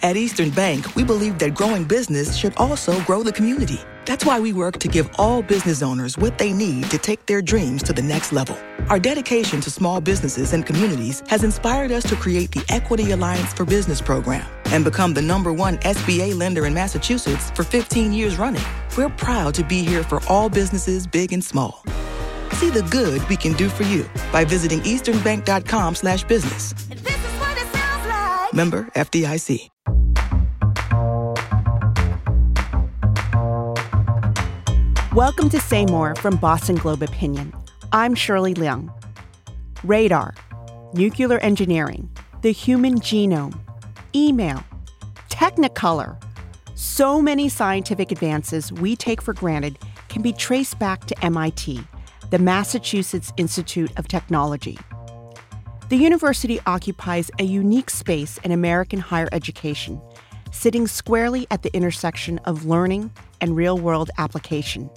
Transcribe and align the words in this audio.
At 0.00 0.16
Eastern 0.16 0.50
Bank, 0.50 0.94
we 0.94 1.02
believe 1.02 1.38
that 1.40 1.54
growing 1.54 1.82
business 1.82 2.36
should 2.36 2.56
also 2.56 3.00
grow 3.02 3.24
the 3.24 3.32
community. 3.32 3.80
That's 4.04 4.24
why 4.24 4.38
we 4.38 4.52
work 4.52 4.78
to 4.78 4.88
give 4.88 5.10
all 5.18 5.42
business 5.42 5.82
owners 5.82 6.16
what 6.16 6.38
they 6.38 6.52
need 6.52 6.88
to 6.92 6.98
take 6.98 7.26
their 7.26 7.42
dreams 7.42 7.82
to 7.82 7.92
the 7.92 8.00
next 8.00 8.32
level. 8.32 8.56
Our 8.90 9.00
dedication 9.00 9.60
to 9.60 9.72
small 9.72 10.00
businesses 10.00 10.52
and 10.52 10.64
communities 10.64 11.24
has 11.26 11.42
inspired 11.42 11.90
us 11.90 12.08
to 12.10 12.14
create 12.14 12.52
the 12.52 12.64
Equity 12.68 13.10
Alliance 13.10 13.52
for 13.52 13.64
Business 13.64 14.00
program 14.00 14.46
and 14.66 14.84
become 14.84 15.14
the 15.14 15.22
number 15.22 15.52
one 15.52 15.78
SBA 15.78 16.38
lender 16.38 16.66
in 16.66 16.74
Massachusetts 16.74 17.50
for 17.50 17.64
15 17.64 18.12
years 18.12 18.38
running. 18.38 18.64
We're 18.96 19.08
proud 19.08 19.52
to 19.54 19.64
be 19.64 19.82
here 19.84 20.04
for 20.04 20.22
all 20.28 20.48
businesses, 20.48 21.08
big 21.08 21.32
and 21.32 21.42
small. 21.42 21.82
See 22.52 22.70
the 22.70 22.86
good 22.92 23.28
we 23.28 23.36
can 23.36 23.52
do 23.54 23.68
for 23.68 23.82
you 23.82 24.08
by 24.30 24.44
visiting 24.44 24.78
easternbank.com 24.80 25.96
slash 25.96 26.22
business. 26.22 26.72
Like. 26.88 27.17
Member 28.58 28.90
FDIC. 28.96 29.68
Welcome 35.14 35.48
to 35.50 35.60
Say 35.60 35.86
More 35.86 36.16
from 36.16 36.34
Boston 36.38 36.74
Globe 36.74 37.04
Opinion. 37.04 37.54
I'm 37.92 38.16
Shirley 38.16 38.54
Leung. 38.54 38.92
Radar, 39.84 40.34
nuclear 40.92 41.38
engineering, 41.38 42.10
the 42.42 42.50
human 42.50 42.96
genome, 42.96 43.56
email, 44.12 44.64
technicolor. 45.30 46.20
So 46.74 47.22
many 47.22 47.48
scientific 47.48 48.10
advances 48.10 48.72
we 48.72 48.96
take 48.96 49.22
for 49.22 49.34
granted 49.34 49.78
can 50.08 50.20
be 50.20 50.32
traced 50.32 50.80
back 50.80 51.04
to 51.04 51.24
MIT, 51.24 51.80
the 52.30 52.40
Massachusetts 52.40 53.32
Institute 53.36 53.96
of 53.96 54.08
Technology. 54.08 54.76
The 55.88 55.96
university 55.96 56.60
occupies 56.66 57.30
a 57.38 57.44
unique 57.44 57.88
space 57.88 58.36
in 58.44 58.52
American 58.52 58.98
higher 58.98 59.28
education, 59.32 60.02
sitting 60.52 60.86
squarely 60.86 61.46
at 61.50 61.62
the 61.62 61.74
intersection 61.74 62.38
of 62.40 62.66
learning 62.66 63.10
and 63.40 63.56
real 63.56 63.78
world 63.78 64.10
application. 64.18 64.90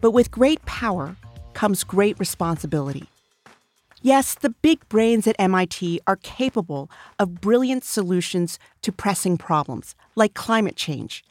But 0.00 0.10
with 0.10 0.32
great 0.32 0.60
power 0.66 1.16
comes 1.54 1.84
great 1.84 2.18
responsibility. 2.18 3.04
Yes, 4.02 4.34
the 4.34 4.50
big 4.50 4.88
brains 4.88 5.28
at 5.28 5.36
MIT 5.38 6.00
are 6.08 6.16
capable 6.16 6.90
of 7.20 7.40
brilliant 7.40 7.84
solutions 7.84 8.58
to 8.82 8.90
pressing 8.90 9.38
problems 9.38 9.94
like 10.16 10.34
climate 10.34 10.74
change. 10.74 11.24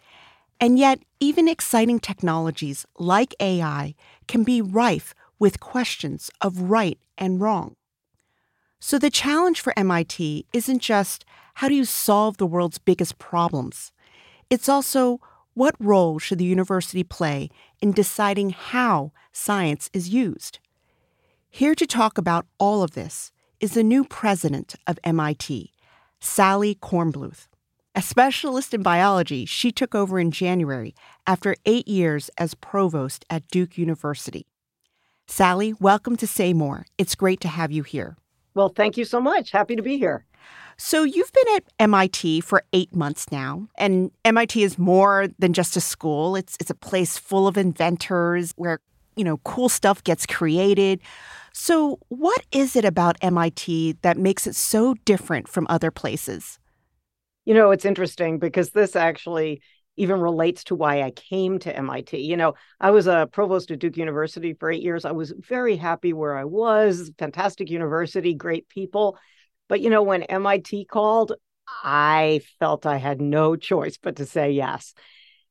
And 0.62 0.80
yet, 0.80 1.00
even 1.20 1.50
exciting 1.50 2.00
technologies 2.00 2.86
like 2.98 3.36
AI 3.42 3.96
can 4.30 4.46
be 4.46 4.62
rife 4.62 5.14
with 5.40 5.60
questions 5.60 6.32
of 6.40 6.70
right 6.70 6.98
and 7.18 7.42
wrong. 7.42 7.76
So, 8.80 9.00
the 9.00 9.10
challenge 9.10 9.60
for 9.60 9.74
MIT 9.76 10.46
isn't 10.54 10.80
just 10.80 11.26
how 11.56 11.68
do 11.68 11.74
you 11.74 11.86
solve 11.86 12.38
the 12.38 12.46
world's 12.46 12.78
biggest 12.78 13.18
problems? 13.18 13.92
It's 14.52 14.70
also 14.70 15.20
what 15.56 15.76
role 15.80 16.20
should 16.20 16.38
the 16.38 16.46
university 16.46 17.04
play 17.04 17.50
in 17.82 17.92
deciding 17.92 18.52
how 18.52 19.12
science 19.32 19.90
is 19.94 20.10
used? 20.10 20.60
Here 21.50 21.74
to 21.74 21.88
talk 21.88 22.20
about 22.20 22.46
all 22.60 22.84
of 22.84 22.92
this 22.92 23.32
is 23.60 23.74
the 23.74 23.82
new 23.82 24.04
president 24.04 24.76
of 24.86 25.00
MIT, 25.04 25.72
Sally 26.20 26.76
Kornbluth. 26.76 27.48
A 27.96 28.02
specialist 28.04 28.76
in 28.76 28.84
biology, 28.84 29.46
she 29.46 29.72
took 29.72 29.96
over 29.96 30.20
in 30.20 30.30
January 30.30 30.94
after 31.26 31.56
eight 31.66 31.88
years 31.88 32.30
as 32.38 32.54
provost 32.54 33.26
at 33.28 33.48
Duke 33.48 33.76
University. 33.76 34.46
Sally, 35.26 35.74
welcome 35.80 36.16
to 36.18 36.28
Say 36.28 36.54
More. 36.54 36.86
It's 37.00 37.16
great 37.16 37.42
to 37.42 37.48
have 37.48 37.72
you 37.72 37.82
here. 37.82 38.16
Well, 38.58 38.70
thank 38.70 38.98
you 38.98 39.06
so 39.06 39.22
much. 39.22 39.52
Happy 39.52 39.76
to 39.76 39.84
be 39.84 40.00
here. 40.00 40.26
So, 40.78 41.04
you've 41.04 41.32
been 41.32 41.56
at 41.58 41.64
MIT 41.78 42.42
for 42.42 42.64
eight 42.74 42.96
months 42.96 43.32
now, 43.32 43.68
and 43.78 44.10
MIT 44.26 44.64
is 44.64 44.80
more 44.80 45.28
than 45.38 45.54
just 45.54 45.78
a 45.78 45.82
school. 45.82 46.36
It's, 46.36 46.58
it's 46.60 46.72
a 46.72 46.76
place 46.76 47.20
full 47.20 47.48
of 47.48 47.56
inventors 47.56 48.54
where, 48.56 48.80
you 49.16 49.24
know, 49.24 49.38
cool 49.38 49.70
stuff 49.70 50.04
gets 50.04 50.26
created. 50.26 51.02
So, 51.54 52.00
what 52.08 52.44
is 52.52 52.76
it 52.76 52.84
about 52.84 53.16
MIT 53.22 53.98
that 54.02 54.18
makes 54.18 54.48
it 54.48 54.56
so 54.56 54.96
different 55.06 55.48
from 55.48 55.68
other 55.70 55.92
places? 55.92 56.58
You 57.46 57.54
know, 57.54 57.70
it's 57.70 57.86
interesting 57.86 58.40
because 58.40 58.72
this 58.72 58.96
actually 58.96 59.62
even 59.98 60.20
relates 60.20 60.64
to 60.66 60.76
why 60.76 61.02
I 61.02 61.12
came 61.12 61.60
to 61.60 61.76
MIT. 61.76 62.18
You 62.20 62.38
know, 62.38 62.54
I 62.80 62.92
was 62.92 63.08
a 63.08 63.28
provost 63.32 63.72
at 63.72 63.80
Duke 63.80 63.98
University 63.98 64.54
for 64.54 64.72
eight 64.72 64.84
years. 64.84 65.04
I 65.04 65.12
was 65.12 65.34
very 65.38 65.76
happy 65.76 66.14
where 66.14 66.38
I 66.38 66.46
was, 66.46 67.12
fantastic 67.18 67.70
university, 67.70 68.34
great 68.34 68.70
people. 68.70 69.18
But, 69.68 69.82
you 69.82 69.90
know, 69.90 70.04
when 70.04 70.24
MIT 70.24 70.86
called, 70.86 71.34
I 71.84 72.42
felt 72.60 72.86
I 72.86 72.98
had 72.98 73.20
no 73.20 73.56
choice 73.56 73.98
but 73.98 74.18
to 74.18 74.26
say 74.26 74.52
yes. 74.52 74.94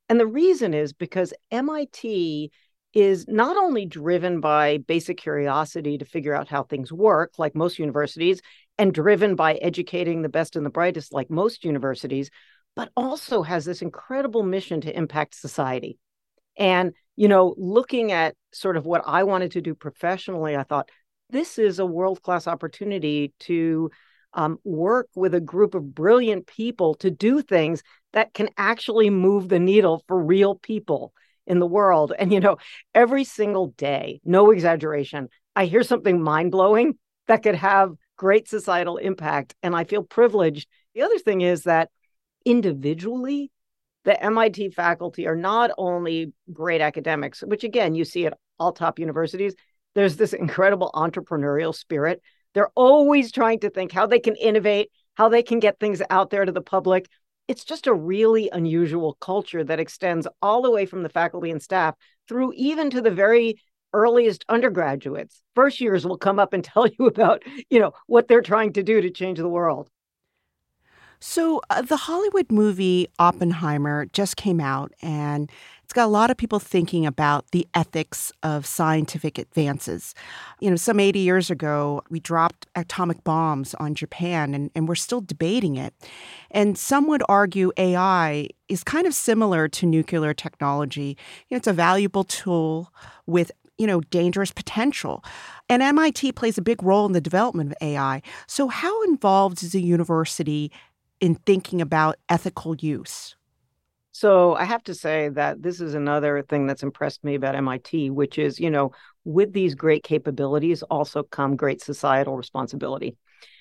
And 0.09 0.19
the 0.19 0.27
reason 0.27 0.73
is 0.73 0.93
because 0.93 1.35
MIT 1.51 2.51
is 2.95 3.27
not 3.29 3.57
only 3.59 3.85
driven 3.85 4.41
by 4.41 4.79
basic 4.79 5.19
curiosity 5.19 5.99
to 5.99 6.05
figure 6.05 6.33
out 6.33 6.49
how 6.49 6.63
things 6.63 6.93
work, 6.93 7.35
like 7.37 7.55
most 7.55 7.79
universities, 7.79 8.41
and 8.79 8.95
driven 8.95 9.35
by 9.35 9.55
educating 9.57 10.23
the 10.23 10.29
best 10.29 10.57
and 10.57 10.65
the 10.65 10.71
brightest, 10.71 11.13
like 11.13 11.29
most 11.29 11.65
universities, 11.65 12.31
but 12.77 12.91
also 12.95 13.43
has 13.43 13.65
this 13.65 13.83
incredible 13.83 14.43
mission 14.43 14.83
to 14.83 14.97
impact 14.97 15.35
society. 15.35 15.99
And, 16.59 16.93
you 17.17 17.27
know, 17.27 17.55
looking 17.59 18.13
at 18.13 18.37
sort 18.53 18.77
of 18.77 18.87
what 18.87 19.03
I 19.07 19.25
wanted 19.25 19.53
to 19.53 19.63
do 19.63 19.75
professionally, 19.75 20.55
I 20.55 20.63
thought 20.63 20.91
this 21.31 21.59
is 21.59 21.79
a 21.79 21.87
world 21.87 22.23
class 22.23 22.47
opportunity 22.47 23.33
to 23.41 23.91
um, 24.35 24.59
work 24.63 25.09
with 25.15 25.35
a 25.35 25.41
group 25.41 25.75
of 25.75 25.95
brilliant 25.95 26.47
people 26.47 26.95
to 26.97 27.11
do 27.11 27.43
things 27.43 27.83
that 28.13 28.35
can 28.35 28.51
actually 28.57 29.11
move 29.11 29.49
the 29.49 29.59
needle 29.59 30.05
for 30.07 30.23
real 30.23 30.55
people 30.55 31.13
in 31.47 31.59
the 31.59 31.67
world. 31.67 32.13
And, 32.19 32.33
you 32.33 32.41
know, 32.41 32.59
every 32.95 33.25
single 33.25 33.69
day, 33.69 34.21
no 34.25 34.51
exaggeration, 34.51 35.29
I 35.55 35.65
hear 35.65 35.83
something 35.83 36.21
mind 36.21 36.53
blowing 36.53 36.99
that 37.29 37.43
could 37.43 37.55
have 37.55 37.95
great 38.17 38.49
societal 38.49 38.99
impact. 38.99 39.55
And 39.63 39.75
I 39.75 39.85
feel 39.85 40.03
privileged. 40.03 40.69
The 40.95 41.03
other 41.03 41.19
thing 41.19 41.41
is 41.41 41.63
that 41.63 41.91
individually, 42.47 43.51
the 44.05 44.23
MIT 44.23 44.71
faculty 44.71 45.27
are 45.27 45.37
not 45.37 45.71
only 45.77 46.33
great 46.51 46.81
academics, 46.81 47.43
which 47.43 47.65
again, 47.65 47.95
you 47.95 48.07
see 48.07 48.25
at 48.25 48.39
all 48.59 48.73
top 48.73 48.99
universities, 48.99 49.55
there's 49.95 50.17
this 50.17 50.33
incredible 50.33 50.91
entrepreneurial 50.95 51.75
spirit 51.75 52.23
they're 52.57 52.71
always 52.75 53.33
trying 53.33 53.61
to 53.61 53.69
think 53.69 53.93
how 53.93 54.07
they 54.07 54.19
can 54.19 54.35
innovate, 54.35 54.91
how 55.13 55.29
they 55.29 55.43
can 55.43 55.61
get 55.61 55.79
things 55.79 56.01
out 56.09 56.31
there 56.31 56.47
to 56.47 56.53
the 56.53 56.63
public. 56.63 57.07
It's 57.49 57.67
just 57.67 57.87
a 57.87 57.93
really 57.93 58.49
unusual 58.51 59.19
culture 59.21 59.63
that 59.63 59.79
extends 59.79 60.27
all 60.41 60.63
the 60.63 60.71
way 60.71 60.87
from 60.87 61.03
the 61.03 61.11
faculty 61.11 61.51
and 61.51 61.61
staff 61.61 61.97
through 62.27 62.55
even 62.57 62.89
to 62.89 63.03
the 63.03 63.11
very 63.11 63.57
earliest 63.93 64.47
undergraduates. 64.49 65.43
First 65.55 65.83
years 65.83 66.07
will 66.07 66.17
come 66.17 66.39
up 66.39 66.55
and 66.55 66.65
tell 66.65 66.87
you 66.87 67.05
about, 67.05 67.43
you 67.69 67.79
know, 67.79 67.93
what 68.07 68.27
they're 68.27 68.41
trying 68.41 68.73
to 68.73 68.83
do 68.83 69.03
to 69.03 69.11
change 69.11 69.37
the 69.37 69.49
world. 69.51 69.91
So, 71.21 71.61
uh, 71.71 71.83
the 71.83 71.97
Hollywood 71.97 72.51
movie 72.53 73.09
Oppenheimer 73.19 74.07
just 74.07 74.37
came 74.37 74.61
out, 74.61 74.93
and 75.01 75.51
it's 75.83 75.93
got 75.93 76.07
a 76.07 76.09
lot 76.09 76.31
of 76.31 76.37
people 76.37 76.59
thinking 76.59 77.07
about 77.07 77.51
the 77.53 77.67
ethics 77.73 78.33
of 78.43 78.67
scientific 78.67 79.39
advances. 79.39 80.15
You 80.61 80.71
know, 80.71 80.77
some 80.77 81.01
80 81.01 81.21
years 81.21 81.51
ago, 81.51 82.03
we 82.11 82.21
dropped 82.21 82.67
atomic 82.75 83.25
bombs 83.25 83.75
on 83.75 83.95
Japan, 83.95 84.53
and, 84.53 84.71
and 84.75 84.89
we're 84.89 84.95
still 84.95 85.21
debating 85.21 85.77
it. 85.77 85.95
And 86.51 86.77
some 86.77 87.07
would 87.07 87.23
argue 87.29 87.73
AI 87.77 88.49
is 88.69 88.85
kind 88.85 89.07
of 89.07 89.15
similar 89.15 89.69
to 89.69 89.87
nuclear 89.87 90.35
technology. 90.35 91.17
You 91.49 91.55
know, 91.55 91.59
it's 91.59 91.67
a 91.67 91.73
valuable 91.73 92.25
tool 92.25 92.93
with 93.27 93.51
you 93.79 93.87
know, 93.87 94.01
dangerous 94.01 94.53
potential. 94.53 95.23
And 95.69 95.83
MIT 95.83 96.33
plays 96.33 96.57
a 96.57 96.63
big 96.63 96.83
role 96.83 97.05
in 97.05 97.13
the 97.13 97.21
development 97.21 97.73
of 97.73 97.77
AI. 97.83 98.23
So, 98.47 98.69
how 98.69 99.03
involved 99.05 99.63
is 99.63 99.75
a 99.75 99.81
university 99.81 100.73
in 101.21 101.35
thinking 101.35 101.81
about 101.81 102.17
ethical 102.29 102.75
use? 102.77 103.37
So 104.13 104.55
I 104.55 104.65
have 104.65 104.83
to 104.85 104.95
say 104.95 105.29
that 105.31 105.63
this 105.63 105.81
is 105.81 105.93
another 105.93 106.43
thing 106.43 106.67
that's 106.67 106.83
impressed 106.83 107.23
me 107.23 107.35
about 107.35 107.55
MIT, 107.55 108.09
which 108.11 108.39
is, 108.39 108.59
you 108.59 108.71
know, 108.71 108.93
with 109.25 109.53
these 109.53 109.75
great 109.75 110.05
capabilities 110.05 110.83
also 110.85 111.23
come 111.23 111.55
great 111.57 111.83
societal 111.83 112.37
responsibility. 112.37 113.17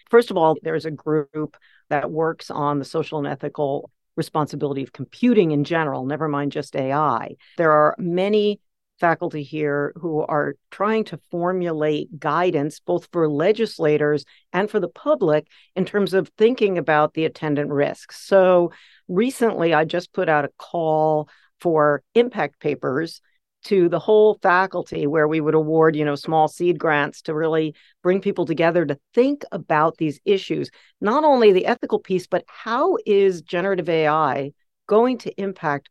First 0.10 0.31
of 0.31 0.38
all, 0.38 0.56
there's 0.62 0.86
a 0.86 0.92
group 0.92 1.57
that 1.90 2.10
works 2.10 2.50
on 2.50 2.80
the 2.80 2.86
social 2.86 3.18
and 3.18 3.28
ethical 3.28 3.92
responsibility 4.16 4.81
of 4.84 4.94
computing 4.94 5.52
in 5.52 5.66
general, 5.66 6.06
never 6.06 6.28
mind 6.28 6.54
just 6.54 6.75
AI. 6.75 7.36
There 7.57 7.72
are 7.72 7.96
many 7.98 8.62
faculty 9.00 9.44
here 9.44 9.94
who 9.95 10.21
are 10.21 10.56
trying 10.71 11.03
to 11.06 11.19
formulate 11.30 12.19
guidance 12.19 12.80
both 12.80 13.07
for 13.12 13.30
legislators 13.30 14.25
and 14.53 14.69
for 14.69 14.80
the 14.80 14.88
public 14.88 15.47
in 15.75 15.86
terms 15.86 16.13
of 16.13 16.31
thinking 16.38 16.77
about 16.77 17.13
the 17.13 17.25
attendant 17.25 17.71
risks. 17.71 18.25
So 18.25 18.71
recently, 19.07 19.74
I 19.74 19.86
just 19.86 20.13
put 20.13 20.30
out 20.30 20.45
a 20.45 20.51
call 20.57 21.30
for 21.59 22.03
impact 22.13 22.59
papers 22.59 23.21
to 23.65 23.89
the 23.89 24.00
whole 24.00 24.38
faculty 24.44 25.07
where 25.07 25.27
we 25.27 25.42
would 25.42 25.56
award, 25.56 25.95
you 25.95 26.06
know, 26.06 26.15
small 26.15 26.47
seed 26.47 26.77
grants 26.77 27.24
to 27.24 27.33
really 27.33 27.74
bring 28.03 28.21
people 28.21 28.45
together 28.45 28.86
to 28.86 29.00
think 29.13 29.44
about 29.51 29.97
these 29.97 30.19
issues, 30.24 30.69
not 31.01 31.24
only 31.24 31.51
the 31.51 31.65
ethical 31.65 32.00
piece, 32.00 32.27
but 32.27 32.45
how 32.47 32.95
is 33.07 33.42
generative 33.42 33.89
AI 33.89 34.53
going 34.88 35.18
to 35.18 35.42
impact 35.42 35.89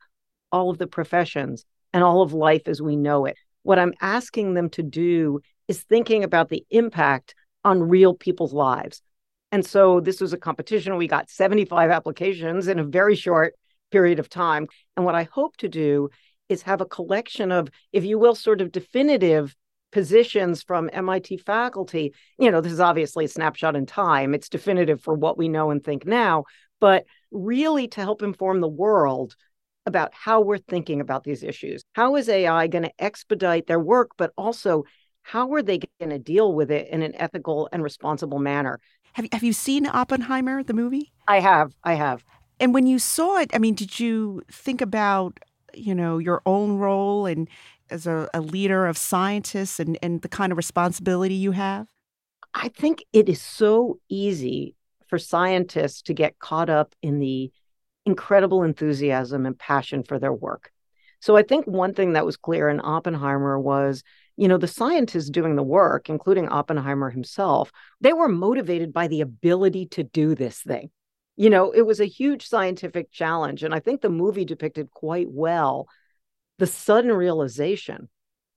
all 0.52 0.70
of 0.70 0.78
the 0.78 0.86
professions 0.86 1.64
and 1.94 2.05
all 2.05 2.20
of 2.20 2.35
life 2.35 2.69
as 2.69 2.82
we 2.82 2.96
know 2.96 3.25
it? 3.25 3.37
What 3.62 3.79
I'm 3.79 3.94
asking 4.02 4.52
them 4.52 4.69
to 4.70 4.82
do 4.82 5.41
is 5.69 5.82
thinking 5.82 6.23
about 6.23 6.50
the 6.50 6.67
impact 6.70 7.35
on 7.64 7.88
real 7.88 8.12
people's 8.12 8.52
lives. 8.52 9.00
And 9.50 9.64
so 9.64 10.00
this 10.00 10.20
was 10.20 10.32
a 10.32 10.38
competition. 10.38 10.96
We 10.96 11.06
got 11.06 11.31
75 11.31 11.91
applications 11.91 12.69
in 12.69 12.79
a 12.79 12.85
very 12.85 13.14
short 13.14 13.55
period 13.91 14.19
of 14.19 14.29
time. 14.29 14.67
And 14.96 15.06
what 15.06 15.14
I 15.14 15.23
hope 15.32 15.56
to 15.58 15.69
do 15.69 16.11
is 16.49 16.62
have 16.62 16.81
a 16.81 16.87
collection 16.87 17.52
of, 17.52 17.69
if 17.93 18.05
you 18.05 18.19
will, 18.19 18.35
sort 18.35 18.61
of 18.61 18.73
definitive 18.73 19.55
positions 19.93 20.62
from 20.62 20.90
MIT 20.93 21.38
faculty. 21.38 22.12
You 22.37 22.50
know, 22.50 22.61
this 22.61 22.73
is 22.73 22.81
obviously 22.81 23.26
a 23.26 23.29
snapshot 23.29 23.76
in 23.76 23.87
time, 23.87 24.35
it's 24.35 24.49
definitive 24.49 25.00
for 25.00 25.14
what 25.14 25.38
we 25.38 25.49
know 25.49 25.70
and 25.70 25.82
think 25.82 26.05
now, 26.05 26.44
but 26.81 27.05
really 27.31 27.87
to 27.88 28.00
help 28.00 28.20
inform 28.20 28.61
the 28.61 28.69
world 28.69 29.37
about 29.86 30.12
how 30.14 30.40
we're 30.40 30.58
thinking 30.58 31.00
about 31.00 31.25
these 31.25 31.42
issues. 31.42 31.82
How 31.92 32.16
is 32.16 32.28
AI 32.28 32.66
going 32.66 32.84
to 32.84 32.92
expedite 32.98 33.66
their 33.66 33.81
work, 33.81 34.12
but 34.16 34.32
also 34.36 34.84
how 35.22 35.52
are 35.54 35.62
they 35.62 35.81
going 36.00 36.10
to 36.10 36.19
deal 36.19 36.52
with 36.52 36.70
it 36.70 36.88
in 36.88 37.02
an 37.02 37.14
ethical 37.16 37.69
and 37.72 37.82
responsible 37.82 38.38
manner? 38.38 38.81
Have, 39.14 39.26
have 39.32 39.42
you 39.42 39.52
seen 39.52 39.86
Oppenheimer, 39.86 40.62
the 40.62 40.75
movie? 40.75 41.12
I 41.28 41.40
have. 41.40 41.72
I 41.84 41.94
have. 41.94 42.25
And 42.60 42.75
when 42.75 42.86
you 42.86 42.98
saw 42.98 43.38
it, 43.38 43.50
I 43.54 43.58
mean, 43.58 43.75
did 43.75 43.98
you 43.98 44.42
think 44.50 44.81
about 44.81 45.38
you 45.75 45.94
know 45.94 46.19
your 46.19 46.40
own 46.46 46.78
role 46.78 47.26
and 47.26 47.48
as 47.90 48.06
a, 48.06 48.28
a 48.32 48.40
leader 48.40 48.87
of 48.87 48.96
scientists 48.96 49.80
and, 49.80 49.98
and 50.02 50.22
the 50.22 50.28
kind 50.28 50.52
of 50.52 50.56
responsibility 50.56 51.34
you 51.34 51.52
have? 51.52 51.88
I 52.54 52.69
think 52.69 53.04
it 53.12 53.28
is 53.28 53.40
so 53.40 53.98
easy 54.08 54.76
for 55.08 55.19
scientists 55.19 56.02
to 56.02 56.14
get 56.14 56.38
caught 56.38 56.70
up 56.70 56.94
in 57.02 57.19
the 57.19 57.50
incredible 58.06 58.62
enthusiasm 58.62 59.46
and 59.46 59.58
passion 59.58 60.02
for 60.02 60.18
their 60.18 60.32
work. 60.32 60.70
So 61.20 61.36
I 61.36 61.42
think 61.42 61.66
one 61.66 61.94
thing 61.94 62.12
that 62.12 62.26
was 62.26 62.36
clear 62.36 62.68
in 62.68 62.80
Oppenheimer 62.82 63.58
was, 63.58 64.02
you 64.36 64.46
know, 64.46 64.58
the 64.58 64.68
scientists 64.68 65.30
doing 65.30 65.56
the 65.56 65.62
work, 65.62 66.10
including 66.10 66.48
Oppenheimer 66.48 67.10
himself, 67.10 67.72
they 68.00 68.12
were 68.12 68.28
motivated 68.28 68.92
by 68.92 69.08
the 69.08 69.22
ability 69.22 69.86
to 69.86 70.04
do 70.04 70.34
this 70.34 70.60
thing 70.60 70.90
you 71.36 71.50
know, 71.50 71.72
it 71.72 71.82
was 71.82 72.00
a 72.00 72.06
huge 72.06 72.46
scientific 72.46 73.10
challenge. 73.10 73.62
And 73.62 73.74
I 73.74 73.80
think 73.80 74.00
the 74.00 74.08
movie 74.08 74.44
depicted 74.44 74.90
quite 74.90 75.28
well 75.28 75.88
the 76.58 76.66
sudden 76.66 77.12
realization 77.12 78.08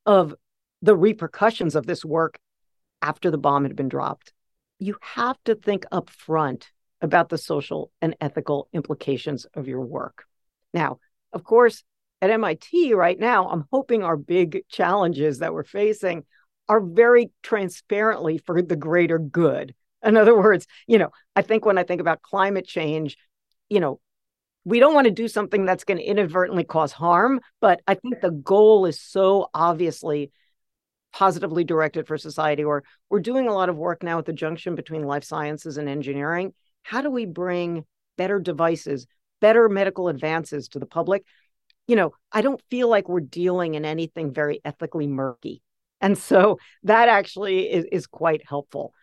of 0.05 0.35
the 0.81 0.95
repercussions 0.95 1.75
of 1.75 1.87
this 1.87 2.05
work 2.05 2.39
after 3.01 3.31
the 3.31 3.37
bomb 3.37 3.63
had 3.63 3.75
been 3.75 3.89
dropped. 3.89 4.33
You 4.79 4.95
have 5.01 5.37
to 5.45 5.55
think 5.55 5.85
up 5.91 6.09
front 6.11 6.71
about 7.01 7.29
the 7.29 7.37
social 7.37 7.91
and 8.01 8.15
ethical 8.19 8.69
implications 8.73 9.45
of 9.53 9.67
your 9.67 9.81
work. 9.81 10.25
Now, 10.73 10.99
of 11.33 11.43
course, 11.43 11.83
at 12.21 12.31
MIT 12.31 12.93
right 12.93 13.19
now, 13.19 13.49
I'm 13.49 13.65
hoping 13.71 14.03
our 14.03 14.17
big 14.17 14.63
challenges 14.69 15.39
that 15.39 15.53
we're 15.53 15.63
facing 15.63 16.25
are 16.67 16.81
very 16.81 17.31
transparently 17.43 18.39
for 18.39 18.61
the 18.61 18.75
greater 18.75 19.19
good 19.19 19.75
in 20.03 20.17
other 20.17 20.35
words, 20.35 20.67
you 20.87 20.97
know, 20.97 21.11
I 21.35 21.41
think 21.41 21.65
when 21.65 21.77
I 21.77 21.83
think 21.83 22.01
about 22.01 22.21
climate 22.21 22.65
change, 22.65 23.17
you 23.69 23.79
know, 23.79 23.99
we 24.63 24.79
don't 24.79 24.93
want 24.93 25.05
to 25.05 25.11
do 25.11 25.27
something 25.27 25.65
that's 25.65 25.85
going 25.85 25.97
to 25.97 26.03
inadvertently 26.03 26.63
cause 26.63 26.91
harm, 26.91 27.39
but 27.61 27.81
I 27.87 27.95
think 27.95 28.21
the 28.21 28.31
goal 28.31 28.85
is 28.85 28.99
so 28.99 29.49
obviously 29.53 30.31
positively 31.13 31.63
directed 31.63 32.05
for 32.05 32.17
society 32.17 32.63
or 32.63 32.83
we're 33.09 33.21
doing 33.21 33.47
a 33.47 33.53
lot 33.53 33.69
of 33.69 33.77
work 33.77 34.03
now 34.03 34.19
at 34.19 34.25
the 34.25 34.33
junction 34.33 34.75
between 34.75 35.03
life 35.03 35.23
sciences 35.23 35.77
and 35.77 35.87
engineering. 35.87 36.53
How 36.87 37.01
do 37.01 37.11
we 37.11 37.25
bring 37.25 37.83
better 38.17 38.39
devices, 38.39 39.07
better 39.41 39.67
medical 39.67 40.07
advances 40.07 40.69
to 40.69 40.79
the 40.79 40.85
public? 40.85 41.25
You 41.85 41.97
know, 41.97 42.13
I 42.31 42.41
don't 42.41 42.61
feel 42.69 42.87
like 42.87 43.09
we're 43.09 43.19
dealing 43.19 43.75
in 43.75 43.83
anything 43.83 44.33
very 44.33 44.61
ethically 44.63 45.07
murky. 45.07 45.61
And 45.99 46.17
so 46.17 46.59
that 46.83 47.09
actually 47.09 47.71
is, 47.71 47.85
is 47.91 48.07
quite 48.07 48.47
helpful 48.47 48.93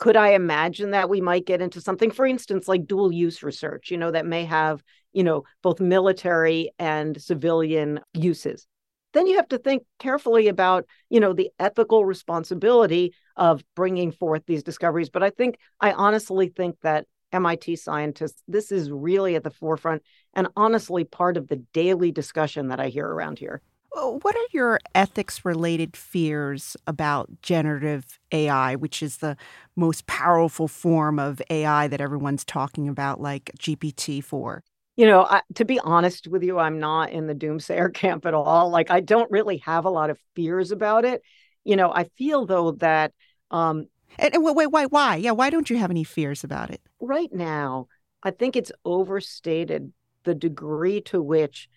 could 0.00 0.16
I 0.16 0.30
imagine 0.30 0.92
that 0.92 1.10
we 1.10 1.20
might 1.20 1.44
get 1.44 1.60
into 1.60 1.80
something, 1.80 2.10
for 2.10 2.26
instance, 2.26 2.66
like 2.66 2.86
dual 2.86 3.12
use 3.12 3.42
research, 3.42 3.90
you 3.90 3.98
know, 3.98 4.10
that 4.10 4.24
may 4.24 4.46
have, 4.46 4.82
you 5.12 5.22
know, 5.22 5.44
both 5.62 5.78
military 5.78 6.70
and 6.78 7.20
civilian 7.20 8.00
uses? 8.14 8.66
Then 9.12 9.26
you 9.26 9.36
have 9.36 9.48
to 9.48 9.58
think 9.58 9.82
carefully 9.98 10.48
about, 10.48 10.86
you 11.10 11.20
know, 11.20 11.34
the 11.34 11.50
ethical 11.58 12.06
responsibility 12.06 13.12
of 13.36 13.62
bringing 13.76 14.10
forth 14.10 14.42
these 14.46 14.62
discoveries. 14.62 15.10
But 15.10 15.22
I 15.22 15.30
think, 15.30 15.58
I 15.80 15.92
honestly 15.92 16.48
think 16.48 16.76
that 16.82 17.06
MIT 17.32 17.76
scientists, 17.76 18.42
this 18.48 18.72
is 18.72 18.90
really 18.90 19.36
at 19.36 19.44
the 19.44 19.50
forefront 19.50 20.02
and 20.34 20.48
honestly 20.56 21.04
part 21.04 21.36
of 21.36 21.48
the 21.48 21.56
daily 21.72 22.12
discussion 22.12 22.68
that 22.68 22.80
I 22.80 22.88
hear 22.88 23.06
around 23.06 23.38
here. 23.38 23.62
What 23.92 24.36
are 24.36 24.48
your 24.52 24.78
ethics 24.94 25.44
related 25.44 25.96
fears 25.96 26.76
about 26.86 27.28
generative 27.42 28.18
AI, 28.30 28.76
which 28.76 29.02
is 29.02 29.16
the 29.16 29.36
most 29.74 30.06
powerful 30.06 30.68
form 30.68 31.18
of 31.18 31.42
AI 31.50 31.88
that 31.88 32.00
everyone's 32.00 32.44
talking 32.44 32.88
about, 32.88 33.20
like 33.20 33.50
GPT 33.58 34.22
4? 34.22 34.62
You 34.96 35.06
know, 35.06 35.24
I, 35.24 35.42
to 35.56 35.64
be 35.64 35.80
honest 35.80 36.28
with 36.28 36.42
you, 36.44 36.58
I'm 36.58 36.78
not 36.78 37.10
in 37.10 37.26
the 37.26 37.34
doomsayer 37.34 37.92
camp 37.94 38.26
at 38.26 38.34
all. 38.34 38.70
Like, 38.70 38.90
I 38.90 39.00
don't 39.00 39.30
really 39.30 39.58
have 39.58 39.84
a 39.84 39.90
lot 39.90 40.10
of 40.10 40.18
fears 40.36 40.70
about 40.70 41.04
it. 41.04 41.22
You 41.64 41.76
know, 41.76 41.92
I 41.92 42.04
feel 42.16 42.46
though 42.46 42.72
that. 42.72 43.12
Um, 43.50 43.86
and, 44.18 44.34
and 44.34 44.44
wait, 44.44 44.70
wait, 44.70 44.86
why? 44.90 45.16
Yeah, 45.16 45.32
why 45.32 45.50
don't 45.50 45.70
you 45.70 45.78
have 45.78 45.90
any 45.90 46.04
fears 46.04 46.44
about 46.44 46.70
it? 46.70 46.80
Right 47.00 47.32
now, 47.32 47.88
I 48.22 48.30
think 48.30 48.56
it's 48.56 48.72
overstated 48.84 49.92
the 50.24 50.34
degree 50.34 51.00
to 51.02 51.22
which 51.22 51.68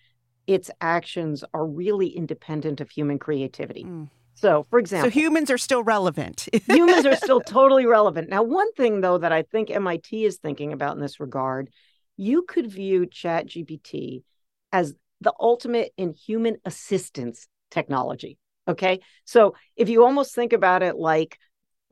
its 0.46 0.70
actions 0.80 1.44
are 1.54 1.66
really 1.66 2.08
independent 2.08 2.80
of 2.80 2.90
human 2.90 3.18
creativity. 3.18 3.84
Mm. 3.84 4.10
So, 4.34 4.64
for 4.68 4.78
example, 4.78 5.10
so 5.10 5.14
humans 5.14 5.50
are 5.50 5.58
still 5.58 5.82
relevant. 5.82 6.48
humans 6.66 7.06
are 7.06 7.16
still 7.16 7.40
totally 7.40 7.86
relevant. 7.86 8.28
Now, 8.28 8.42
one 8.42 8.72
thing 8.74 9.00
though 9.00 9.18
that 9.18 9.32
I 9.32 9.42
think 9.42 9.70
MIT 9.70 10.24
is 10.24 10.38
thinking 10.38 10.72
about 10.72 10.96
in 10.96 11.00
this 11.00 11.20
regard, 11.20 11.70
you 12.16 12.42
could 12.42 12.70
view 12.70 13.06
Chat 13.06 13.46
GPT 13.46 14.24
as 14.72 14.94
the 15.20 15.32
ultimate 15.40 15.92
in 15.96 16.12
human 16.12 16.56
assistance 16.64 17.46
technology. 17.70 18.38
Okay. 18.66 19.00
So 19.24 19.54
if 19.76 19.88
you 19.88 20.04
almost 20.04 20.34
think 20.34 20.52
about 20.52 20.82
it 20.82 20.96
like 20.96 21.38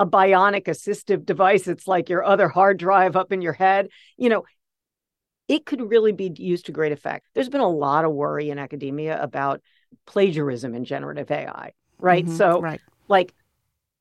a 0.02 0.06
bionic 0.06 0.64
assistive 0.64 1.24
device, 1.24 1.68
it's 1.68 1.86
like 1.86 2.08
your 2.08 2.24
other 2.24 2.48
hard 2.48 2.76
drive 2.76 3.14
up 3.14 3.30
in 3.30 3.40
your 3.40 3.52
head. 3.52 3.86
You 4.16 4.30
know, 4.30 4.44
it 5.46 5.64
could 5.64 5.80
really 5.80 6.10
be 6.10 6.32
used 6.34 6.66
to 6.66 6.72
great 6.72 6.90
effect. 6.90 7.28
There's 7.34 7.48
been 7.48 7.60
a 7.60 7.70
lot 7.70 8.04
of 8.04 8.10
worry 8.10 8.50
in 8.50 8.58
academia 8.58 9.22
about 9.22 9.60
plagiarism 10.06 10.74
in 10.74 10.84
generative 10.84 11.30
AI, 11.30 11.70
right? 11.98 12.24
Mm-hmm, 12.24 12.36
so, 12.36 12.60
right. 12.60 12.80
like, 13.06 13.32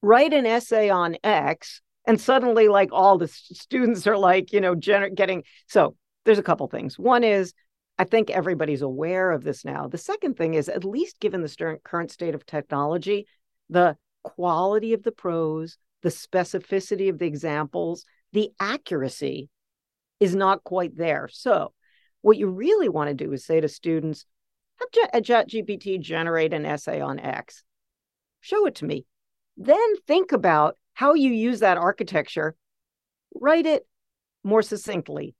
write 0.01 0.33
an 0.33 0.47
essay 0.47 0.89
on 0.89 1.17
X, 1.23 1.81
and 2.07 2.19
suddenly, 2.19 2.67
like, 2.67 2.89
all 2.91 3.19
the 3.19 3.27
students 3.27 4.07
are 4.07 4.17
like, 4.17 4.51
you 4.51 4.59
know, 4.59 4.73
gener- 4.73 5.13
getting. 5.13 5.43
So, 5.67 5.95
there's 6.25 6.39
a 6.39 6.43
couple 6.43 6.65
things. 6.67 6.97
One 6.97 7.23
is, 7.23 7.53
I 7.99 8.05
think 8.05 8.31
everybody's 8.31 8.81
aware 8.81 9.29
of 9.29 9.43
this 9.43 9.63
now. 9.63 9.87
The 9.87 9.99
second 9.99 10.35
thing 10.35 10.55
is, 10.55 10.67
at 10.67 10.83
least 10.83 11.19
given 11.19 11.43
the 11.43 11.79
current 11.83 12.09
state 12.09 12.33
of 12.33 12.43
technology, 12.47 13.27
the 13.69 13.97
quality 14.23 14.93
of 14.93 15.03
the 15.03 15.11
prose, 15.11 15.77
the 16.01 16.09
specificity 16.09 17.09
of 17.09 17.19
the 17.19 17.25
examples, 17.25 18.05
the 18.33 18.49
accuracy 18.59 19.49
is 20.19 20.35
not 20.35 20.63
quite 20.63 20.95
there. 20.95 21.29
So, 21.31 21.73
what 22.21 22.37
you 22.37 22.47
really 22.49 22.89
want 22.89 23.09
to 23.09 23.13
do 23.13 23.31
is 23.33 23.45
say 23.45 23.59
to 23.59 23.67
students, 23.67 24.25
have 24.93 25.09
uh, 25.13 25.19
ChatGPT 25.19 25.99
generate 25.99 26.53
an 26.53 26.65
essay 26.65 27.01
on 27.01 27.19
X. 27.19 27.63
Show 28.39 28.65
it 28.65 28.75
to 28.75 28.85
me. 28.85 29.05
Then 29.57 29.95
think 30.07 30.31
about 30.31 30.77
how 30.93 31.13
you 31.13 31.31
use 31.31 31.59
that 31.59 31.77
architecture. 31.77 32.55
Write 33.35 33.65
it 33.65 33.85
more 34.43 34.61
succinctly. 34.61 35.35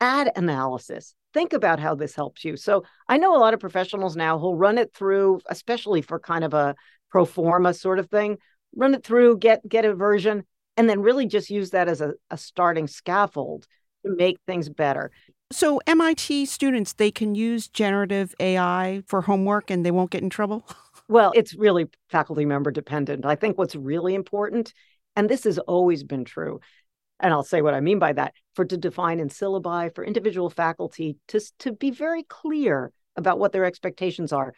Add 0.00 0.32
analysis. 0.36 1.14
Think 1.32 1.52
about 1.52 1.80
how 1.80 1.94
this 1.94 2.14
helps 2.14 2.44
you. 2.44 2.56
So 2.56 2.84
I 3.08 3.18
know 3.18 3.36
a 3.36 3.38
lot 3.38 3.54
of 3.54 3.60
professionals 3.60 4.16
now 4.16 4.38
who'll 4.38 4.56
run 4.56 4.78
it 4.78 4.92
through, 4.94 5.40
especially 5.48 6.02
for 6.02 6.18
kind 6.18 6.44
of 6.44 6.54
a 6.54 6.74
pro 7.10 7.24
forma 7.24 7.74
sort 7.74 7.98
of 7.98 8.10
thing, 8.10 8.38
run 8.76 8.94
it 8.94 9.04
through, 9.04 9.38
get 9.38 9.66
get 9.68 9.84
a 9.84 9.94
version, 9.94 10.44
and 10.76 10.88
then 10.88 11.00
really 11.00 11.26
just 11.26 11.50
use 11.50 11.70
that 11.70 11.88
as 11.88 12.00
a, 12.00 12.14
a 12.30 12.38
starting 12.38 12.86
scaffold 12.86 13.66
to 14.04 14.14
make 14.14 14.38
things 14.46 14.68
better. 14.68 15.10
So 15.52 15.80
MIT 15.86 16.46
students 16.46 16.94
they 16.94 17.10
can 17.10 17.34
use 17.34 17.68
generative 17.68 18.34
AI 18.40 19.02
for 19.06 19.22
homework 19.22 19.70
and 19.70 19.84
they 19.84 19.90
won't 19.90 20.10
get 20.10 20.22
in 20.22 20.30
trouble? 20.30 20.66
Well, 21.06 21.32
it's 21.34 21.54
really 21.54 21.90
faculty 22.08 22.46
member 22.46 22.70
dependent. 22.70 23.26
I 23.26 23.34
think 23.34 23.58
what's 23.58 23.76
really 23.76 24.14
important 24.14 24.72
and 25.14 25.28
this 25.28 25.44
has 25.44 25.58
always 25.58 26.02
been 26.02 26.24
true 26.24 26.60
and 27.20 27.32
I'll 27.32 27.44
say 27.44 27.62
what 27.62 27.74
I 27.74 27.80
mean 27.80 27.98
by 27.98 28.12
that 28.14 28.34
for 28.54 28.64
to 28.64 28.76
define 28.76 29.20
in 29.20 29.28
syllabi 29.28 29.94
for 29.94 30.04
individual 30.04 30.50
faculty 30.50 31.18
to 31.28 31.40
to 31.60 31.72
be 31.72 31.90
very 31.90 32.22
clear 32.22 32.90
about 33.16 33.38
what 33.38 33.52
their 33.52 33.64
expectations 33.64 34.32
are. 34.32 34.54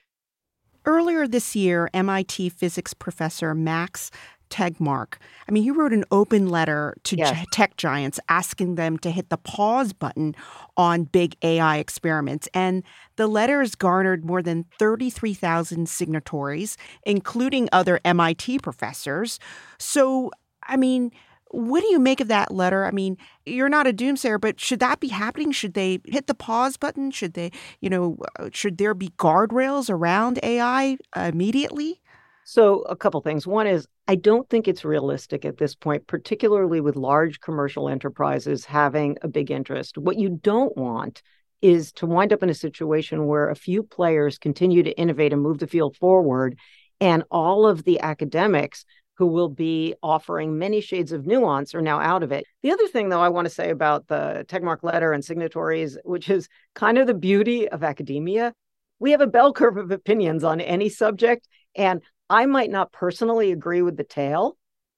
Earlier 0.86 1.26
this 1.26 1.56
year, 1.56 1.90
MIT 1.92 2.50
physics 2.50 2.94
professor 2.94 3.54
Max 3.54 4.10
Tegmark. 4.50 5.14
I 5.48 5.52
mean, 5.52 5.64
he 5.64 5.70
wrote 5.72 5.92
an 5.92 6.04
open 6.12 6.48
letter 6.48 6.94
to 7.04 7.16
yes. 7.16 7.44
tech 7.52 7.76
giants 7.76 8.20
asking 8.28 8.76
them 8.76 8.96
to 8.98 9.10
hit 9.10 9.28
the 9.28 9.36
pause 9.36 9.92
button 9.92 10.36
on 10.76 11.04
big 11.04 11.36
AI 11.42 11.78
experiments. 11.78 12.48
And 12.54 12.84
the 13.16 13.26
letter 13.26 13.60
has 13.60 13.74
garnered 13.74 14.24
more 14.24 14.42
than 14.42 14.64
33,000 14.78 15.88
signatories, 15.88 16.76
including 17.04 17.68
other 17.72 18.00
MIT 18.04 18.60
professors. 18.60 19.40
So, 19.78 20.30
I 20.62 20.76
mean, 20.76 21.10
what 21.50 21.80
do 21.80 21.86
you 21.88 21.98
make 21.98 22.20
of 22.20 22.28
that 22.28 22.52
letter? 22.52 22.84
I 22.84 22.90
mean, 22.90 23.16
you're 23.44 23.68
not 23.68 23.86
a 23.86 23.92
doomsayer, 23.92 24.40
but 24.40 24.60
should 24.60 24.80
that 24.80 25.00
be 25.00 25.08
happening? 25.08 25.52
Should 25.52 25.74
they 25.74 26.00
hit 26.06 26.26
the 26.26 26.34
pause 26.34 26.76
button? 26.76 27.10
Should 27.10 27.34
they, 27.34 27.52
you 27.80 27.88
know, 27.88 28.16
uh, 28.38 28.50
should 28.52 28.78
there 28.78 28.94
be 28.94 29.10
guardrails 29.10 29.88
around 29.88 30.40
AI 30.42 30.98
immediately? 31.14 32.00
So, 32.48 32.82
a 32.82 32.94
couple 32.94 33.20
things. 33.22 33.46
One 33.46 33.66
is, 33.66 33.88
I 34.06 34.14
don't 34.14 34.48
think 34.48 34.68
it's 34.68 34.84
realistic 34.84 35.44
at 35.44 35.58
this 35.58 35.74
point, 35.74 36.06
particularly 36.06 36.80
with 36.80 36.94
large 36.94 37.40
commercial 37.40 37.88
enterprises 37.88 38.64
having 38.64 39.18
a 39.22 39.28
big 39.28 39.50
interest. 39.50 39.98
What 39.98 40.16
you 40.16 40.28
don't 40.28 40.76
want 40.76 41.22
is 41.60 41.90
to 41.92 42.06
wind 42.06 42.32
up 42.32 42.42
in 42.44 42.50
a 42.50 42.54
situation 42.54 43.26
where 43.26 43.48
a 43.48 43.56
few 43.56 43.82
players 43.82 44.38
continue 44.38 44.84
to 44.84 44.96
innovate 44.96 45.32
and 45.32 45.42
move 45.42 45.58
the 45.58 45.66
field 45.66 45.96
forward, 45.96 46.56
and 47.00 47.24
all 47.30 47.66
of 47.66 47.82
the 47.82 48.00
academics 48.00 48.84
who 49.18 49.26
will 49.26 49.48
be 49.48 49.94
offering 50.02 50.58
many 50.58 50.80
shades 50.80 51.12
of 51.12 51.26
nuance 51.26 51.74
are 51.74 51.82
now 51.82 51.98
out 51.98 52.22
of 52.22 52.32
it. 52.32 52.44
The 52.62 52.72
other 52.72 52.86
thing, 52.88 53.08
though, 53.08 53.20
I 53.20 53.30
want 53.30 53.46
to 53.46 53.54
say 53.54 53.70
about 53.70 54.08
the 54.08 54.44
Tegmark 54.48 54.82
letter 54.82 55.12
and 55.12 55.24
signatories, 55.24 55.96
which 56.04 56.28
is 56.28 56.48
kind 56.74 56.98
of 56.98 57.06
the 57.06 57.14
beauty 57.14 57.68
of 57.68 57.82
academia, 57.82 58.52
we 58.98 59.12
have 59.12 59.20
a 59.20 59.26
bell 59.26 59.52
curve 59.52 59.76
of 59.76 59.90
opinions 59.90 60.44
on 60.44 60.60
any 60.60 60.88
subject. 60.88 61.48
And 61.74 62.02
I 62.28 62.46
might 62.46 62.70
not 62.70 62.92
personally 62.92 63.52
agree 63.52 63.82
with 63.82 63.96
the 63.96 64.04
tail 64.04 64.56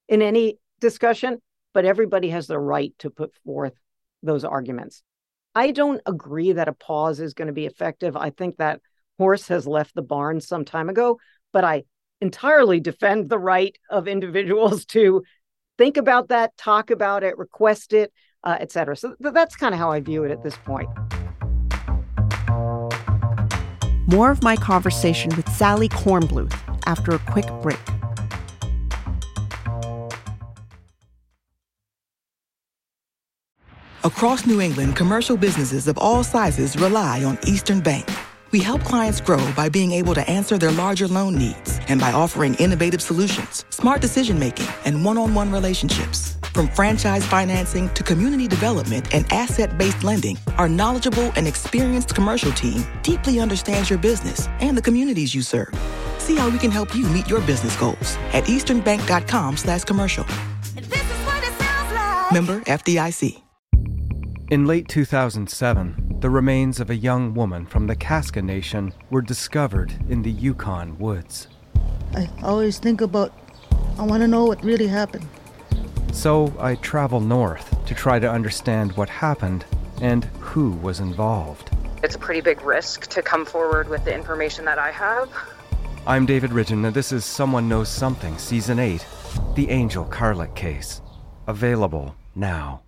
in 0.08 0.22
any 0.22 0.58
discussion, 0.80 1.38
but 1.75 1.84
everybody 1.84 2.30
has 2.30 2.46
the 2.46 2.58
right 2.58 2.94
to 3.00 3.10
put 3.10 3.34
forth 3.44 3.75
those 4.22 4.44
arguments. 4.44 5.02
I 5.54 5.70
don't 5.70 6.00
agree 6.06 6.52
that 6.52 6.68
a 6.68 6.72
pause 6.72 7.20
is 7.20 7.34
going 7.34 7.46
to 7.46 7.52
be 7.52 7.66
effective. 7.66 8.16
I 8.16 8.30
think 8.30 8.56
that 8.56 8.80
horse 9.18 9.48
has 9.48 9.66
left 9.66 9.94
the 9.94 10.02
barn 10.02 10.40
some 10.40 10.64
time 10.64 10.88
ago, 10.88 11.18
but 11.52 11.64
I 11.64 11.84
entirely 12.20 12.80
defend 12.80 13.28
the 13.28 13.38
right 13.38 13.76
of 13.90 14.08
individuals 14.08 14.84
to 14.87 15.22
think 15.76 15.96
about 15.96 16.28
that, 16.28 16.56
talk 16.56 16.90
about 16.90 17.22
it, 17.22 17.38
request 17.38 17.92
it, 17.92 18.12
uh, 18.44 18.56
et 18.60 18.72
cetera. 18.72 18.96
So 18.96 19.14
th- 19.22 19.34
that's 19.34 19.56
kind 19.56 19.75
of 19.75 19.78
how 19.78 19.92
I 19.92 20.00
view 20.00 20.25
it 20.25 20.30
at 20.30 20.42
this 20.42 20.56
point. 20.56 20.88
More 24.08 24.30
of 24.30 24.42
my 24.42 24.56
conversation 24.56 25.30
with 25.37 25.48
Sally 25.50 25.88
Kornbluth 25.88 26.54
after 26.87 27.12
a 27.12 27.18
quick 27.18 27.46
break. 27.62 27.78
Across 34.04 34.46
New 34.46 34.60
England, 34.60 34.96
commercial 34.96 35.37
businesses 35.37 35.87
of 35.87 35.98
all 35.98 36.25
sizes 36.25 36.76
rely 36.76 37.22
on 37.25 37.38
Eastern 37.46 37.80
Bank. 37.80 38.08
We 38.50 38.60
help 38.60 38.82
clients 38.82 39.20
grow 39.20 39.52
by 39.52 39.68
being 39.68 39.92
able 39.92 40.14
to 40.14 40.28
answer 40.28 40.56
their 40.56 40.72
larger 40.72 41.06
loan 41.06 41.36
needs 41.36 41.80
and 41.88 42.00
by 42.00 42.12
offering 42.12 42.54
innovative 42.54 43.02
solutions, 43.02 43.66
smart 43.68 44.00
decision 44.00 44.38
making, 44.38 44.66
and 44.86 45.04
one 45.04 45.18
on 45.18 45.34
one 45.34 45.52
relationships. 45.52 46.38
From 46.54 46.68
franchise 46.68 47.26
financing 47.26 47.90
to 47.90 48.02
community 48.02 48.48
development 48.48 49.14
and 49.14 49.30
asset 49.30 49.76
based 49.76 50.02
lending, 50.02 50.38
our 50.56 50.68
knowledgeable 50.68 51.30
and 51.36 51.46
experienced 51.46 52.14
commercial 52.14 52.52
team 52.52 52.86
deeply 53.02 53.38
understands 53.38 53.90
your 53.90 53.98
business 53.98 54.48
and 54.60 54.76
the 54.76 54.82
communities 54.82 55.34
you 55.34 55.42
serve. 55.42 55.74
See 56.16 56.36
how 56.36 56.48
we 56.48 56.58
can 56.58 56.70
help 56.70 56.94
you 56.94 57.06
meet 57.08 57.28
your 57.28 57.42
business 57.42 57.76
goals 57.76 58.16
at 58.32 58.44
easternbank.com 58.44 59.56
slash 59.58 59.84
commercial. 59.84 60.24
Like. 60.74 62.32
Member 62.32 62.60
FDIC. 62.60 63.42
In 64.50 64.66
late 64.66 64.88
2007, 64.88 66.07
the 66.20 66.30
remains 66.30 66.80
of 66.80 66.90
a 66.90 66.96
young 66.96 67.32
woman 67.32 67.64
from 67.64 67.87
the 67.87 67.94
Kaska 67.94 68.42
Nation 68.42 68.92
were 69.08 69.22
discovered 69.22 69.92
in 70.08 70.22
the 70.22 70.30
Yukon 70.30 70.98
woods. 70.98 71.46
I 72.12 72.28
always 72.42 72.80
think 72.80 73.00
about, 73.00 73.32
I 73.98 74.02
want 74.02 74.22
to 74.22 74.28
know 74.28 74.44
what 74.44 74.64
really 74.64 74.88
happened. 74.88 75.28
So 76.12 76.52
I 76.58 76.75
travel 76.76 77.20
north 77.20 77.84
to 77.87 77.94
try 77.94 78.18
to 78.18 78.28
understand 78.28 78.96
what 78.96 79.08
happened 79.08 79.64
and 80.00 80.25
who 80.40 80.72
was 80.72 80.98
involved. 80.98 81.70
It's 82.02 82.16
a 82.16 82.18
pretty 82.18 82.40
big 82.40 82.62
risk 82.62 83.06
to 83.08 83.22
come 83.22 83.44
forward 83.44 83.88
with 83.88 84.04
the 84.04 84.12
information 84.12 84.64
that 84.64 84.78
I 84.78 84.90
have. 84.90 85.30
I'm 86.04 86.26
David 86.26 86.50
Ridgen, 86.50 86.84
and 86.84 86.94
this 86.94 87.12
is 87.12 87.25
Someone 87.25 87.68
Knows 87.68 87.88
Something, 87.88 88.38
Season 88.38 88.80
8 88.80 89.06
The 89.54 89.70
Angel 89.70 90.04
Carlick 90.04 90.54
Case. 90.56 91.00
Available 91.46 92.16
now. 92.34 92.82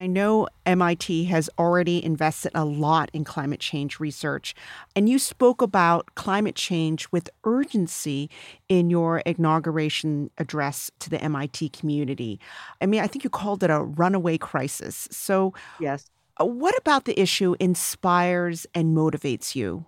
I 0.00 0.06
know 0.06 0.46
MIT 0.64 1.24
has 1.24 1.50
already 1.58 2.04
invested 2.04 2.52
a 2.54 2.64
lot 2.64 3.10
in 3.12 3.24
climate 3.24 3.58
change 3.58 3.98
research, 3.98 4.54
and 4.94 5.08
you 5.08 5.18
spoke 5.18 5.60
about 5.60 6.14
climate 6.14 6.54
change 6.54 7.08
with 7.10 7.28
urgency 7.42 8.30
in 8.68 8.90
your 8.90 9.18
inauguration 9.20 10.30
address 10.38 10.92
to 11.00 11.10
the 11.10 11.20
MIT 11.20 11.70
community. 11.70 12.38
I 12.80 12.86
mean, 12.86 13.00
I 13.00 13.08
think 13.08 13.24
you 13.24 13.30
called 13.30 13.64
it 13.64 13.70
a 13.70 13.82
runaway 13.82 14.38
crisis. 14.38 15.08
So, 15.10 15.52
yes. 15.80 16.08
Uh, 16.40 16.44
what 16.46 16.78
about 16.78 17.04
the 17.04 17.20
issue 17.20 17.56
inspires 17.58 18.68
and 18.76 18.96
motivates 18.96 19.56
you? 19.56 19.84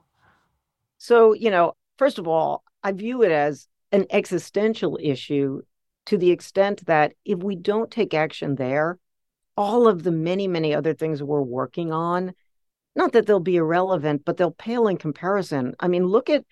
So, 0.98 1.34
you 1.34 1.52
know, 1.52 1.74
first 1.98 2.18
of 2.18 2.26
all, 2.26 2.64
I 2.82 2.90
view 2.90 3.22
it 3.22 3.30
as 3.30 3.68
an 3.92 4.06
existential 4.10 4.98
issue 5.00 5.62
to 6.06 6.18
the 6.18 6.32
extent 6.32 6.84
that 6.86 7.12
if 7.24 7.38
we 7.38 7.54
don't 7.54 7.92
take 7.92 8.12
action 8.12 8.56
there, 8.56 8.98
all 9.60 9.86
of 9.86 10.02
the 10.02 10.10
many, 10.10 10.48
many 10.48 10.74
other 10.74 10.94
things 10.94 11.22
we're 11.22 11.42
working 11.42 11.92
on, 11.92 12.32
not 12.96 13.12
that 13.12 13.26
they'll 13.26 13.40
be 13.40 13.56
irrelevant, 13.56 14.24
but 14.24 14.38
they'll 14.38 14.50
pale 14.50 14.88
in 14.88 14.96
comparison. 14.96 15.74
I 15.78 15.86
mean, 15.86 16.06
look 16.06 16.30
at 16.30 16.44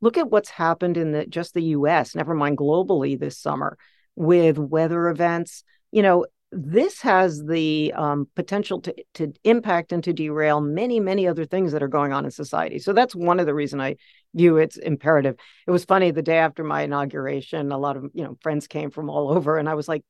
look 0.00 0.18
at 0.18 0.30
what's 0.30 0.50
happened 0.50 0.96
in 0.96 1.12
the 1.12 1.26
just 1.26 1.54
the 1.54 1.62
US, 1.62 2.16
never 2.16 2.34
mind 2.34 2.58
globally 2.58 3.18
this 3.18 3.38
summer 3.38 3.78
with 4.16 4.58
weather 4.58 5.08
events. 5.08 5.62
You 5.92 6.02
know, 6.02 6.26
this 6.50 7.00
has 7.02 7.44
the 7.44 7.92
um, 7.94 8.28
potential 8.34 8.80
to, 8.80 8.94
to 9.14 9.32
impact 9.44 9.92
and 9.92 10.02
to 10.02 10.12
derail 10.12 10.60
many, 10.60 10.98
many 10.98 11.28
other 11.28 11.44
things 11.44 11.70
that 11.70 11.84
are 11.84 11.88
going 11.88 12.12
on 12.12 12.24
in 12.24 12.32
society. 12.32 12.80
So 12.80 12.92
that's 12.92 13.14
one 13.14 13.38
of 13.38 13.46
the 13.46 13.54
reason 13.54 13.80
I 13.80 13.96
view 14.34 14.56
it's 14.56 14.76
imperative. 14.76 15.36
It 15.66 15.70
was 15.70 15.84
funny 15.84 16.10
the 16.10 16.20
day 16.22 16.38
after 16.38 16.64
my 16.64 16.82
inauguration, 16.82 17.70
a 17.70 17.78
lot 17.78 17.96
of 17.96 18.06
you 18.12 18.24
know 18.24 18.36
friends 18.40 18.66
came 18.66 18.90
from 18.90 19.08
all 19.08 19.30
over, 19.30 19.56
and 19.56 19.68
I 19.68 19.74
was 19.74 19.86
like, 19.86 20.02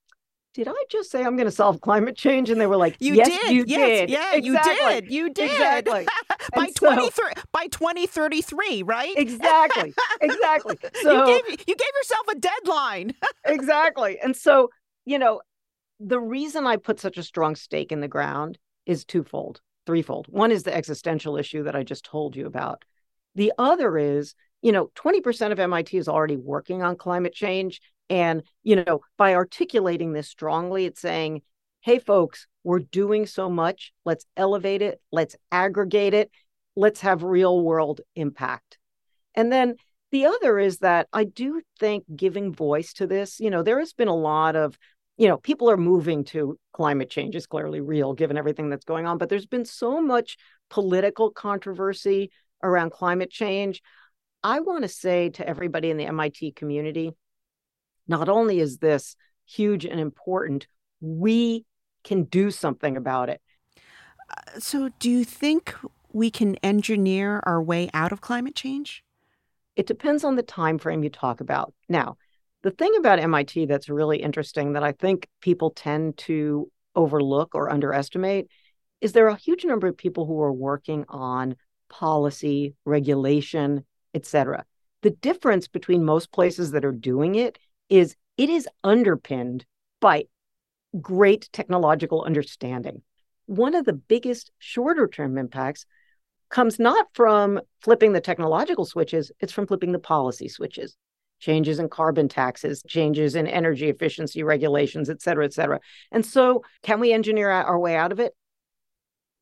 did 0.56 0.68
I 0.68 0.84
just 0.88 1.10
say 1.10 1.22
I'm 1.22 1.36
going 1.36 1.46
to 1.46 1.52
solve 1.52 1.82
climate 1.82 2.16
change? 2.16 2.48
And 2.48 2.58
they 2.58 2.66
were 2.66 2.78
like, 2.78 2.96
you 2.98 3.12
yes, 3.12 3.28
did. 3.28 3.52
You 3.52 3.64
yes, 3.66 3.88
did. 3.88 4.10
Yeah, 4.10 4.34
exactly. 4.34 4.94
you 4.94 5.00
did. 5.02 5.12
You 5.12 5.30
did. 5.30 5.50
Exactly. 5.50 6.08
by, 6.56 6.70
so, 6.78 6.94
20, 6.94 7.10
by 7.52 7.66
2033, 7.66 8.82
right? 8.82 9.12
Exactly. 9.18 9.92
Exactly. 10.22 10.78
So 11.02 11.26
you 11.28 11.42
gave, 11.42 11.50
you 11.68 11.76
gave 11.76 11.88
yourself 11.94 12.26
a 12.32 12.34
deadline. 12.36 13.14
exactly. 13.44 14.18
And 14.18 14.34
so, 14.34 14.70
you 15.04 15.18
know, 15.18 15.42
the 16.00 16.18
reason 16.18 16.66
I 16.66 16.76
put 16.76 17.00
such 17.00 17.18
a 17.18 17.22
strong 17.22 17.54
stake 17.54 17.92
in 17.92 18.00
the 18.00 18.08
ground 18.08 18.56
is 18.86 19.04
twofold, 19.04 19.60
threefold. 19.84 20.26
One 20.30 20.52
is 20.52 20.62
the 20.62 20.74
existential 20.74 21.36
issue 21.36 21.64
that 21.64 21.76
I 21.76 21.82
just 21.82 22.06
told 22.06 22.34
you 22.34 22.46
about. 22.46 22.82
The 23.34 23.52
other 23.58 23.98
is, 23.98 24.34
you 24.62 24.72
know, 24.72 24.90
20% 24.96 25.52
of 25.52 25.60
MIT 25.60 25.98
is 25.98 26.08
already 26.08 26.36
working 26.36 26.82
on 26.82 26.96
climate 26.96 27.34
change. 27.34 27.82
And, 28.08 28.42
you 28.62 28.76
know, 28.76 29.00
by 29.16 29.34
articulating 29.34 30.12
this 30.12 30.28
strongly, 30.28 30.84
it's 30.84 31.00
saying, 31.00 31.42
hey, 31.80 31.98
folks, 31.98 32.46
we're 32.64 32.80
doing 32.80 33.26
so 33.26 33.48
much. 33.48 33.92
Let's 34.04 34.26
elevate 34.36 34.82
it. 34.82 35.00
Let's 35.12 35.36
aggregate 35.52 36.14
it. 36.14 36.30
Let's 36.74 37.00
have 37.00 37.22
real 37.22 37.60
world 37.60 38.00
impact. 38.14 38.78
And 39.34 39.52
then 39.52 39.76
the 40.12 40.26
other 40.26 40.58
is 40.58 40.78
that 40.78 41.08
I 41.12 41.24
do 41.24 41.62
think 41.78 42.04
giving 42.14 42.52
voice 42.52 42.92
to 42.94 43.06
this, 43.06 43.40
you 43.40 43.50
know, 43.50 43.62
there 43.62 43.78
has 43.78 43.92
been 43.92 44.08
a 44.08 44.16
lot 44.16 44.56
of, 44.56 44.78
you 45.16 45.28
know, 45.28 45.38
people 45.38 45.70
are 45.70 45.76
moving 45.76 46.24
to 46.24 46.58
climate 46.72 47.10
change 47.10 47.34
is 47.34 47.46
clearly 47.46 47.80
real 47.80 48.12
given 48.14 48.36
everything 48.36 48.68
that's 48.68 48.84
going 48.84 49.06
on, 49.06 49.18
but 49.18 49.28
there's 49.28 49.46
been 49.46 49.64
so 49.64 50.00
much 50.00 50.36
political 50.70 51.30
controversy 51.30 52.30
around 52.62 52.90
climate 52.90 53.30
change. 53.30 53.82
I 54.42 54.60
want 54.60 54.82
to 54.82 54.88
say 54.88 55.30
to 55.30 55.48
everybody 55.48 55.90
in 55.90 55.96
the 55.96 56.06
MIT 56.06 56.52
community, 56.52 57.12
not 58.08 58.28
only 58.28 58.60
is 58.60 58.78
this 58.78 59.16
huge 59.46 59.84
and 59.84 60.00
important, 60.00 60.66
we 61.00 61.64
can 62.04 62.24
do 62.24 62.50
something 62.50 62.96
about 62.96 63.28
it. 63.28 63.40
Uh, 64.30 64.58
so, 64.58 64.90
do 64.98 65.10
you 65.10 65.24
think 65.24 65.74
we 66.12 66.30
can 66.30 66.56
engineer 66.56 67.40
our 67.44 67.62
way 67.62 67.90
out 67.92 68.12
of 68.12 68.20
climate 68.20 68.54
change? 68.54 69.04
It 69.76 69.86
depends 69.86 70.24
on 70.24 70.36
the 70.36 70.42
time 70.42 70.78
frame 70.78 71.04
you 71.04 71.10
talk 71.10 71.40
about. 71.40 71.74
Now, 71.88 72.16
the 72.62 72.70
thing 72.70 72.94
about 72.98 73.20
MIT 73.20 73.66
that's 73.66 73.88
really 73.88 74.22
interesting 74.22 74.72
that 74.72 74.82
I 74.82 74.92
think 74.92 75.28
people 75.40 75.70
tend 75.70 76.16
to 76.18 76.70
overlook 76.94 77.54
or 77.54 77.70
underestimate 77.70 78.48
is 79.00 79.12
there 79.12 79.26
are 79.26 79.36
a 79.36 79.36
huge 79.36 79.64
number 79.64 79.86
of 79.86 79.96
people 79.96 80.26
who 80.26 80.40
are 80.40 80.52
working 80.52 81.04
on 81.08 81.56
policy, 81.88 82.74
regulation, 82.84 83.84
etc. 84.14 84.64
The 85.02 85.10
difference 85.10 85.68
between 85.68 86.04
most 86.04 86.32
places 86.32 86.72
that 86.72 86.84
are 86.84 86.92
doing 86.92 87.34
it 87.34 87.58
is 87.88 88.16
it 88.36 88.50
is 88.50 88.68
underpinned 88.84 89.64
by 90.00 90.24
great 91.00 91.48
technological 91.52 92.22
understanding. 92.22 93.02
One 93.46 93.74
of 93.74 93.84
the 93.84 93.92
biggest 93.92 94.50
shorter 94.58 95.08
term 95.08 95.38
impacts 95.38 95.86
comes 96.48 96.78
not 96.78 97.06
from 97.12 97.60
flipping 97.80 98.12
the 98.12 98.20
technological 98.20 98.84
switches, 98.84 99.32
it's 99.40 99.52
from 99.52 99.66
flipping 99.66 99.92
the 99.92 99.98
policy 99.98 100.48
switches. 100.48 100.96
Changes 101.38 101.78
in 101.78 101.88
carbon 101.88 102.28
taxes, 102.28 102.82
changes 102.86 103.34
in 103.34 103.46
energy 103.46 103.88
efficiency 103.88 104.42
regulations, 104.42 105.10
et 105.10 105.20
cetera, 105.20 105.44
et 105.44 105.52
cetera. 105.52 105.80
And 106.10 106.24
so, 106.24 106.62
can 106.82 106.98
we 106.98 107.12
engineer 107.12 107.50
our 107.50 107.78
way 107.78 107.94
out 107.94 108.10
of 108.10 108.20
it? 108.20 108.32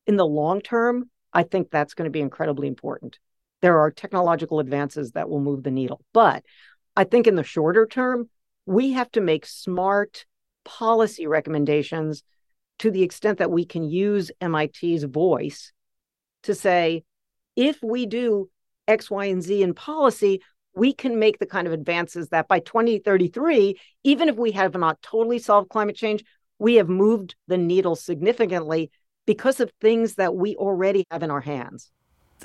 In 0.05 0.17
the 0.17 0.25
long 0.25 0.61
term, 0.61 1.09
I 1.31 1.43
think 1.43 1.71
that's 1.71 1.93
going 1.93 2.05
to 2.05 2.11
be 2.11 2.21
incredibly 2.21 2.67
important. 2.67 3.17
There 3.61 3.79
are 3.79 3.91
technological 3.91 4.59
advances 4.59 5.11
that 5.11 5.29
will 5.29 5.39
move 5.39 5.63
the 5.63 5.71
needle. 5.71 6.01
But 6.13 6.43
I 6.95 7.05
think 7.05 7.27
in 7.27 7.35
the 7.35 7.43
shorter 7.43 7.85
term, 7.85 8.29
we 8.65 8.91
have 8.91 9.11
to 9.11 9.21
make 9.21 9.45
smart 9.45 10.25
policy 10.63 11.27
recommendations 11.27 12.23
to 12.79 12.91
the 12.91 13.03
extent 13.03 13.37
that 13.39 13.51
we 13.51 13.65
can 13.65 13.83
use 13.83 14.31
MIT's 14.41 15.03
voice 15.03 15.71
to 16.43 16.55
say, 16.55 17.03
if 17.55 17.81
we 17.81 18.05
do 18.05 18.49
X, 18.87 19.09
Y, 19.09 19.25
and 19.25 19.41
Z 19.41 19.63
in 19.63 19.73
policy, 19.73 20.41
we 20.75 20.93
can 20.93 21.19
make 21.19 21.39
the 21.39 21.45
kind 21.45 21.67
of 21.67 21.73
advances 21.73 22.29
that 22.29 22.47
by 22.47 22.59
2033, 22.59 23.79
even 24.03 24.29
if 24.29 24.35
we 24.35 24.51
have 24.51 24.75
not 24.75 25.01
totally 25.01 25.39
solved 25.39 25.69
climate 25.69 25.95
change, 25.95 26.23
we 26.59 26.75
have 26.75 26.89
moved 26.89 27.35
the 27.47 27.57
needle 27.57 27.95
significantly 27.95 28.91
because 29.25 29.59
of 29.59 29.71
things 29.79 30.15
that 30.15 30.35
we 30.35 30.55
already 30.55 31.05
have 31.09 31.23
in 31.23 31.31
our 31.31 31.41
hands. 31.41 31.91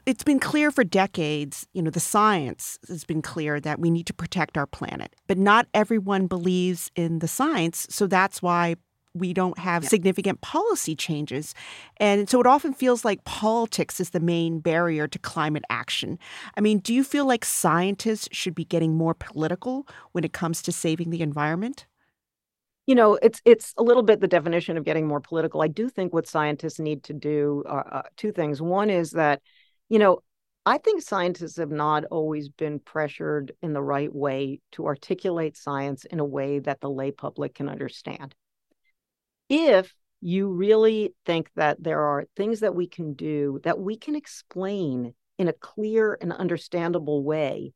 It's 0.07 0.25
been 0.25 0.41
clear 0.41 0.71
for 0.71 0.85
decades, 0.85 1.67
you 1.73 1.83
know, 1.83 1.91
the 1.91 2.01
science 2.01 2.79
has 2.89 3.05
been 3.05 3.23
clear 3.23 3.61
that 3.61 3.81
we 3.81 3.91
need 3.91 4.07
to 4.07 4.15
protect 4.15 4.57
our 4.57 4.67
planet, 4.67 5.15
but 5.27 5.39
not 5.39 5.67
everyone 5.75 6.27
believes 6.27 6.91
in 6.97 7.19
the 7.19 7.29
science. 7.29 7.87
So 7.91 8.07
that's 8.07 8.41
why 8.41 8.77
we 9.15 9.33
don't 9.33 9.59
have 9.59 9.85
significant 9.85 10.41
policy 10.41 10.95
changes. 10.95 11.55
And 11.97 12.31
so 12.31 12.41
it 12.41 12.47
often 12.47 12.73
feels 12.73 13.05
like 13.05 13.25
politics 13.25 13.99
is 13.99 14.11
the 14.11 14.21
main 14.21 14.61
barrier 14.61 15.09
to 15.09 15.19
climate 15.19 15.65
action. 15.69 16.19
I 16.57 16.61
mean, 16.61 16.79
do 16.79 16.95
you 16.95 17.03
feel 17.03 17.27
like 17.27 17.45
scientists 17.45 18.29
should 18.31 18.55
be 18.55 18.65
getting 18.65 18.95
more 18.95 19.15
political 19.15 19.89
when 20.13 20.23
it 20.23 20.33
comes 20.33 20.63
to 20.63 20.73
saving 20.73 21.11
the 21.11 21.23
environment? 21.23 21.87
You 22.87 22.95
know, 22.95 23.19
it's 23.23 23.41
it's 23.45 23.75
a 23.77 23.83
little 23.83 24.03
bit 24.03 24.21
the 24.21 24.29
definition 24.29 24.77
of 24.77 24.85
getting 24.85 25.07
more 25.07 25.21
political. 25.21 25.61
I 25.61 25.69
do 25.69 25.89
think 25.89 26.13
what 26.13 26.27
scientists 26.27 26.79
need 26.79 27.03
to 27.05 27.13
do 27.13 27.63
are 27.67 27.87
uh, 27.95 28.03
two 28.17 28.33
things. 28.33 28.63
One 28.63 28.91
is 28.91 29.11
that, 29.13 29.43
you 29.91 29.99
know, 29.99 30.21
I 30.65 30.79
think 30.79 31.03
scientists 31.03 31.57
have 31.57 31.71
not 31.71 32.05
always 32.05 32.49
been 32.49 32.79
pressured 32.79 33.53
in 33.61 33.75
the 33.75 33.83
right 33.83 34.15
way 34.15 34.61
to 34.73 34.87
articulate 34.87 35.57
science 35.57 36.07
in 36.07 36.21
a 36.21 36.25
way 36.25 36.59
that 36.61 36.81
the 36.81 36.89
lay 36.89 37.11
public 37.11 37.55
can 37.55 37.69
understand 37.69 38.35
if 39.51 39.93
you 40.23 40.49
really 40.49 41.13
think 41.27 41.51
that 41.57 41.83
there 41.83 42.01
are 42.01 42.25
things 42.37 42.61
that 42.61 42.75
we 42.75 42.87
can 42.87 43.15
do 43.15 43.61
that 43.65 43.79
we 43.79 43.97
can 43.97 44.15
explain 44.15 45.13
in 45.39 45.49
a 45.49 45.53
clear 45.53 46.17
and 46.21 46.33
understandable 46.33 47.23
way 47.25 47.73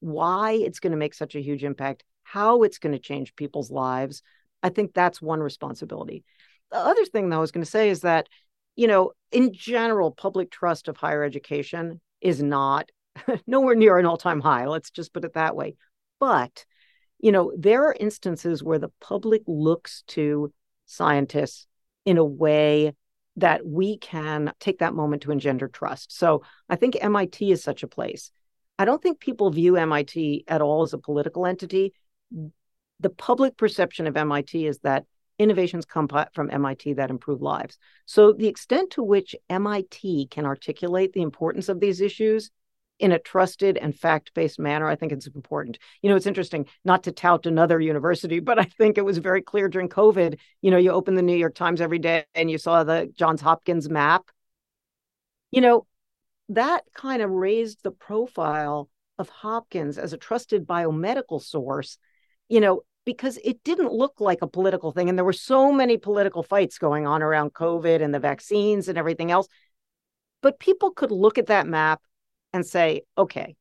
why 0.00 0.52
it's 0.52 0.80
going 0.80 0.92
to 0.92 0.96
make 0.96 1.12
such 1.12 1.34
a 1.34 1.42
huge 1.42 1.62
impact, 1.62 2.04
how 2.22 2.62
it's 2.62 2.78
going 2.78 2.92
to 2.92 2.98
change 2.98 3.36
people's 3.36 3.70
lives, 3.70 4.22
I 4.62 4.70
think 4.70 4.94
that's 4.94 5.20
one 5.20 5.40
responsibility. 5.40 6.24
The 6.70 6.78
other 6.78 7.04
thing, 7.04 7.28
though, 7.28 7.36
I 7.36 7.40
was 7.40 7.52
going 7.52 7.64
to 7.64 7.70
say 7.70 7.90
is 7.90 8.00
that, 8.00 8.28
you 8.80 8.86
know, 8.86 9.12
in 9.30 9.52
general, 9.52 10.10
public 10.10 10.50
trust 10.50 10.88
of 10.88 10.96
higher 10.96 11.22
education 11.22 12.00
is 12.22 12.42
not 12.42 12.88
nowhere 13.46 13.74
near 13.74 13.98
an 13.98 14.06
all 14.06 14.16
time 14.16 14.40
high. 14.40 14.66
Let's 14.66 14.90
just 14.90 15.12
put 15.12 15.26
it 15.26 15.34
that 15.34 15.54
way. 15.54 15.76
But, 16.18 16.64
you 17.18 17.30
know, 17.30 17.52
there 17.58 17.84
are 17.84 17.94
instances 18.00 18.62
where 18.62 18.78
the 18.78 18.88
public 18.98 19.42
looks 19.46 20.02
to 20.08 20.50
scientists 20.86 21.66
in 22.06 22.16
a 22.16 22.24
way 22.24 22.94
that 23.36 23.66
we 23.66 23.98
can 23.98 24.50
take 24.60 24.78
that 24.78 24.94
moment 24.94 25.24
to 25.24 25.30
engender 25.30 25.68
trust. 25.68 26.16
So 26.16 26.42
I 26.70 26.76
think 26.76 26.96
MIT 26.98 27.52
is 27.52 27.62
such 27.62 27.82
a 27.82 27.86
place. 27.86 28.32
I 28.78 28.86
don't 28.86 29.02
think 29.02 29.20
people 29.20 29.50
view 29.50 29.76
MIT 29.76 30.44
at 30.48 30.62
all 30.62 30.84
as 30.84 30.94
a 30.94 30.98
political 30.98 31.44
entity. 31.44 31.92
The 33.00 33.10
public 33.10 33.58
perception 33.58 34.06
of 34.06 34.16
MIT 34.16 34.66
is 34.66 34.78
that 34.78 35.04
innovations 35.40 35.86
come 35.86 36.06
from 36.34 36.50
MIT 36.50 36.92
that 36.94 37.10
improve 37.10 37.40
lives. 37.40 37.78
So 38.04 38.32
the 38.32 38.46
extent 38.46 38.90
to 38.90 39.02
which 39.02 39.34
MIT 39.48 40.28
can 40.30 40.44
articulate 40.44 41.12
the 41.12 41.22
importance 41.22 41.68
of 41.68 41.80
these 41.80 42.00
issues 42.00 42.50
in 42.98 43.12
a 43.12 43.18
trusted 43.18 43.78
and 43.78 43.98
fact-based 43.98 44.58
manner 44.58 44.86
i 44.86 44.94
think 44.94 45.10
it's 45.10 45.26
important 45.26 45.78
you 46.02 46.10
know 46.10 46.16
it's 46.16 46.26
interesting 46.26 46.66
not 46.84 47.02
to 47.02 47.10
tout 47.10 47.46
another 47.46 47.80
university 47.80 48.40
but 48.40 48.58
i 48.58 48.64
think 48.64 48.98
it 48.98 49.04
was 49.06 49.16
very 49.16 49.40
clear 49.40 49.68
during 49.68 49.88
covid 49.88 50.38
you 50.60 50.70
know 50.70 50.76
you 50.76 50.90
open 50.90 51.14
the 51.14 51.22
new 51.22 51.34
york 51.34 51.54
times 51.54 51.80
every 51.80 51.98
day 51.98 52.26
and 52.34 52.50
you 52.50 52.58
saw 52.58 52.84
the 52.84 53.10
johns 53.18 53.40
hopkins 53.40 53.88
map 53.88 54.30
you 55.50 55.62
know 55.62 55.86
that 56.50 56.84
kind 56.92 57.22
of 57.22 57.30
raised 57.30 57.82
the 57.82 57.90
profile 57.90 58.90
of 59.18 59.30
hopkins 59.30 59.96
as 59.96 60.12
a 60.12 60.18
trusted 60.18 60.66
biomedical 60.66 61.40
source 61.40 61.96
you 62.50 62.60
know 62.60 62.82
because 63.04 63.38
it 63.42 63.62
didn't 63.64 63.92
look 63.92 64.20
like 64.20 64.42
a 64.42 64.46
political 64.46 64.92
thing 64.92 65.08
and 65.08 65.18
there 65.18 65.24
were 65.24 65.32
so 65.32 65.72
many 65.72 65.96
political 65.96 66.42
fights 66.42 66.78
going 66.78 67.06
on 67.06 67.22
around 67.22 67.52
covid 67.52 68.02
and 68.02 68.14
the 68.14 68.18
vaccines 68.18 68.88
and 68.88 68.98
everything 68.98 69.30
else 69.30 69.48
but 70.42 70.58
people 70.58 70.90
could 70.90 71.10
look 71.10 71.38
at 71.38 71.46
that 71.46 71.66
map 71.66 72.00
and 72.52 72.66
say, 72.66 73.02
okay, 73.16 73.56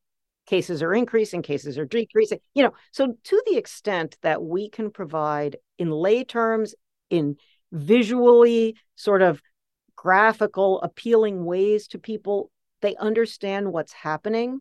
cases 0.47 0.81
are 0.81 0.93
increasing, 0.93 1.41
cases 1.41 1.77
are 1.77 1.85
decreasing. 1.85 2.39
You 2.53 2.63
know, 2.63 2.73
so 2.91 3.15
to 3.25 3.43
the 3.45 3.57
extent 3.57 4.17
that 4.21 4.41
we 4.41 4.69
can 4.69 4.91
provide 4.91 5.57
in 5.77 5.91
lay 5.91 6.23
terms, 6.23 6.75
in 7.09 7.37
visually 7.71 8.75
sort 8.95 9.21
of 9.21 9.41
graphical, 9.95 10.81
appealing 10.81 11.45
ways 11.45 11.87
to 11.89 11.99
people, 11.99 12.51
they 12.81 12.95
understand 12.95 13.71
what's 13.71 13.93
happening. 13.93 14.59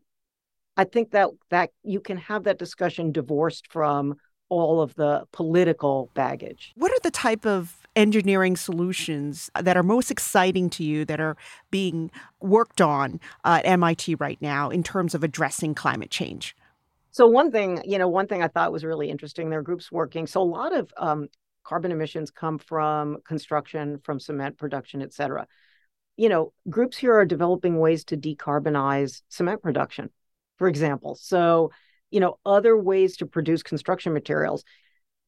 I 0.75 0.83
think 0.83 1.11
that 1.11 1.29
that 1.49 1.71
you 1.83 1.99
can 1.99 2.17
have 2.17 2.43
that 2.43 2.59
discussion 2.59 3.11
divorced 3.11 3.71
from 3.71 4.15
all 4.49 4.81
of 4.81 4.95
the 4.95 5.25
political 5.31 6.09
baggage. 6.13 6.73
What 6.75 6.91
are 6.91 6.99
the 7.03 7.11
type 7.11 7.45
of 7.45 7.75
engineering 7.95 8.55
solutions 8.55 9.49
that 9.59 9.75
are 9.75 9.83
most 9.83 10.11
exciting 10.11 10.69
to 10.71 10.83
you 10.83 11.05
that 11.05 11.19
are 11.19 11.35
being 11.71 12.11
worked 12.39 12.81
on 12.81 13.19
uh, 13.43 13.61
at 13.63 13.65
MIT 13.65 14.15
right 14.15 14.41
now 14.41 14.69
in 14.69 14.83
terms 14.83 15.15
of 15.15 15.23
addressing 15.23 15.73
climate 15.75 16.09
change? 16.09 16.55
So 17.11 17.27
one 17.27 17.51
thing, 17.51 17.81
you 17.85 17.97
know, 17.97 18.07
one 18.07 18.27
thing 18.27 18.43
I 18.43 18.47
thought 18.47 18.71
was 18.71 18.83
really 18.83 19.09
interesting. 19.09 19.49
There 19.49 19.59
are 19.59 19.63
groups 19.63 19.91
working. 19.91 20.27
So 20.27 20.41
a 20.41 20.43
lot 20.43 20.75
of 20.75 20.93
um, 20.97 21.27
carbon 21.63 21.91
emissions 21.91 22.31
come 22.31 22.57
from 22.57 23.17
construction, 23.25 23.99
from 24.03 24.19
cement 24.19 24.57
production, 24.57 25.01
et 25.01 25.13
cetera. 25.13 25.47
You 26.17 26.29
know, 26.29 26.53
groups 26.69 26.97
here 26.97 27.13
are 27.13 27.25
developing 27.25 27.79
ways 27.79 28.03
to 28.05 28.17
decarbonize 28.17 29.21
cement 29.29 29.61
production, 29.61 30.09
for 30.57 30.67
example. 30.67 31.15
So, 31.15 31.71
you 32.11 32.19
know, 32.19 32.39
other 32.45 32.77
ways 32.77 33.17
to 33.17 33.25
produce 33.25 33.63
construction 33.63 34.13
materials. 34.13 34.63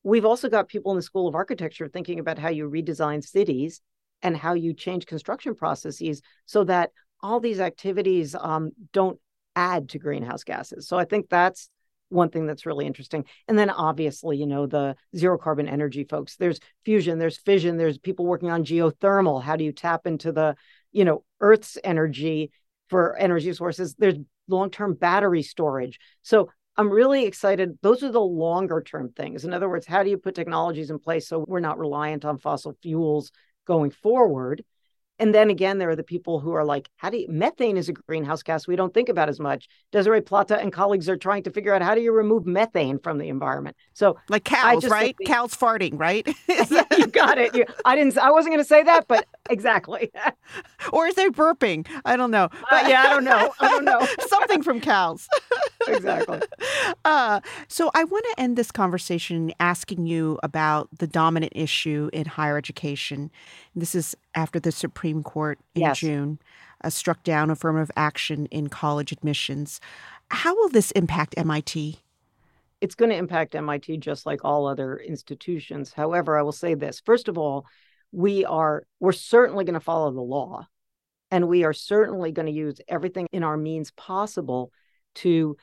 We've 0.03 0.25
also 0.25 0.49
got 0.49 0.67
people 0.67 0.91
in 0.91 0.97
the 0.97 1.03
School 1.03 1.27
of 1.27 1.35
Architecture 1.35 1.87
thinking 1.87 2.19
about 2.19 2.39
how 2.39 2.49
you 2.49 2.69
redesign 2.69 3.23
cities 3.23 3.81
and 4.21 4.35
how 4.35 4.53
you 4.53 4.73
change 4.73 5.05
construction 5.05 5.55
processes 5.55 6.21
so 6.45 6.63
that 6.65 6.91
all 7.21 7.39
these 7.39 7.59
activities 7.59 8.35
um, 8.39 8.71
don't 8.93 9.19
add 9.55 9.89
to 9.89 9.99
greenhouse 9.99 10.43
gases. 10.43 10.87
So 10.87 10.97
I 10.97 11.05
think 11.05 11.29
that's 11.29 11.69
one 12.09 12.29
thing 12.29 12.45
that's 12.45 12.65
really 12.65 12.85
interesting. 12.85 13.25
And 13.47 13.57
then 13.57 13.69
obviously, 13.69 14.37
you 14.37 14.45
know, 14.45 14.65
the 14.65 14.95
zero 15.15 15.37
carbon 15.37 15.67
energy 15.67 16.03
folks, 16.03 16.35
there's 16.35 16.59
fusion, 16.83 17.19
there's 17.19 17.37
fission, 17.37 17.77
there's 17.77 17.97
people 17.97 18.25
working 18.25 18.49
on 18.49 18.65
geothermal. 18.65 19.41
How 19.41 19.55
do 19.55 19.63
you 19.63 19.71
tap 19.71 20.05
into 20.05 20.31
the, 20.31 20.55
you 20.91 21.05
know, 21.05 21.23
Earth's 21.39 21.77
energy 21.83 22.51
for 22.89 23.15
energy 23.15 23.53
sources? 23.53 23.95
There's 23.97 24.17
long-term 24.47 24.95
battery 24.95 25.41
storage. 25.43 25.99
So 26.21 26.49
I'm 26.77 26.89
really 26.89 27.25
excited. 27.25 27.77
Those 27.81 28.03
are 28.03 28.11
the 28.11 28.21
longer 28.21 28.81
term 28.81 29.09
things. 29.09 29.45
In 29.45 29.53
other 29.53 29.69
words, 29.69 29.85
how 29.85 30.03
do 30.03 30.09
you 30.09 30.17
put 30.17 30.35
technologies 30.35 30.89
in 30.89 30.99
place 30.99 31.27
so 31.27 31.45
we're 31.47 31.59
not 31.59 31.77
reliant 31.77 32.25
on 32.25 32.37
fossil 32.37 32.75
fuels 32.81 33.31
going 33.65 33.91
forward? 33.91 34.63
And 35.21 35.35
then 35.35 35.51
again, 35.51 35.77
there 35.77 35.91
are 35.91 35.95
the 35.95 36.03
people 36.03 36.39
who 36.39 36.51
are 36.53 36.65
like, 36.65 36.89
how 36.97 37.11
do 37.11 37.19
you, 37.19 37.27
methane 37.29 37.77
is 37.77 37.89
a 37.89 37.93
greenhouse 37.93 38.41
gas 38.41 38.67
we 38.67 38.75
don't 38.75 38.91
think 38.91 39.07
about 39.07 39.29
as 39.29 39.39
much. 39.39 39.67
Desiree 39.91 40.21
Plata 40.21 40.59
and 40.59 40.73
colleagues 40.73 41.07
are 41.07 41.15
trying 41.15 41.43
to 41.43 41.51
figure 41.51 41.75
out 41.75 41.83
how 41.83 41.93
do 41.93 42.01
you 42.01 42.11
remove 42.11 42.47
methane 42.47 42.97
from 42.97 43.19
the 43.19 43.29
environment. 43.29 43.75
So 43.93 44.17
like 44.29 44.45
cows, 44.45 44.83
right? 44.85 45.15
We, 45.19 45.25
cows 45.25 45.53
farting, 45.53 45.99
right? 45.99 46.27
you 46.97 47.05
got 47.05 47.37
it. 47.37 47.53
You, 47.53 47.65
I 47.85 47.95
didn't. 47.95 48.17
I 48.17 48.31
wasn't 48.31 48.53
going 48.53 48.63
to 48.63 48.67
say 48.67 48.81
that, 48.81 49.07
but 49.07 49.27
exactly. 49.51 50.11
or 50.93 51.07
is 51.07 51.15
there 51.15 51.31
burping? 51.31 51.87
I 52.05 52.15
don't 52.15 52.31
know. 52.31 52.49
But 52.69 52.85
uh, 52.85 52.89
yeah, 52.89 53.03
I 53.03 53.09
don't 53.09 53.23
know. 53.23 53.53
I 53.59 53.67
don't 53.67 53.85
know. 53.85 54.05
Something 54.27 54.63
from 54.63 54.81
cows. 54.81 55.27
exactly. 55.87 56.41
Uh, 57.05 57.41
so 57.67 57.91
I 57.93 58.03
want 58.03 58.25
to 58.31 58.41
end 58.41 58.57
this 58.57 58.71
conversation 58.71 59.53
asking 59.59 60.05
you 60.05 60.39
about 60.43 60.89
the 60.97 61.07
dominant 61.07 61.53
issue 61.55 62.09
in 62.13 62.25
higher 62.25 62.57
education. 62.57 63.31
This 63.75 63.95
is 63.95 64.15
after 64.35 64.59
the 64.59 64.71
Supreme 64.71 65.23
Court 65.23 65.59
in 65.75 65.81
Yes. 65.81 65.99
June 65.99 66.39
uh, 66.83 66.89
struck 66.89 67.23
down 67.23 67.49
affirmative 67.49 67.91
action 67.95 68.45
in 68.47 68.67
college 68.69 69.11
admissions. 69.11 69.79
How 70.29 70.55
will 70.55 70.69
this 70.69 70.91
impact 70.91 71.33
MIT? 71.37 71.99
it's 72.81 72.95
going 72.95 73.11
to 73.11 73.15
impact 73.15 73.53
MIT 73.55 73.97
just 73.97 74.25
like 74.25 74.43
all 74.43 74.65
other 74.67 74.97
institutions. 74.97 75.93
However, 75.93 76.37
I 76.37 76.41
will 76.41 76.51
say 76.51 76.73
this. 76.73 76.99
First 76.99 77.27
of 77.27 77.37
all, 77.37 77.67
we 78.11 78.45
are 78.45 78.83
we're 78.99 79.11
certainly 79.11 79.63
going 79.63 79.73
to 79.73 79.79
follow 79.79 80.11
the 80.11 80.21
law 80.21 80.67
and 81.31 81.47
we 81.47 81.63
are 81.63 81.73
certainly 81.73 82.31
going 82.31 82.45
to 82.45 82.51
use 82.51 82.79
everything 82.87 83.27
in 83.31 83.43
our 83.43 83.57
means 83.57 83.91
possible 83.91 84.71
to 85.15 85.55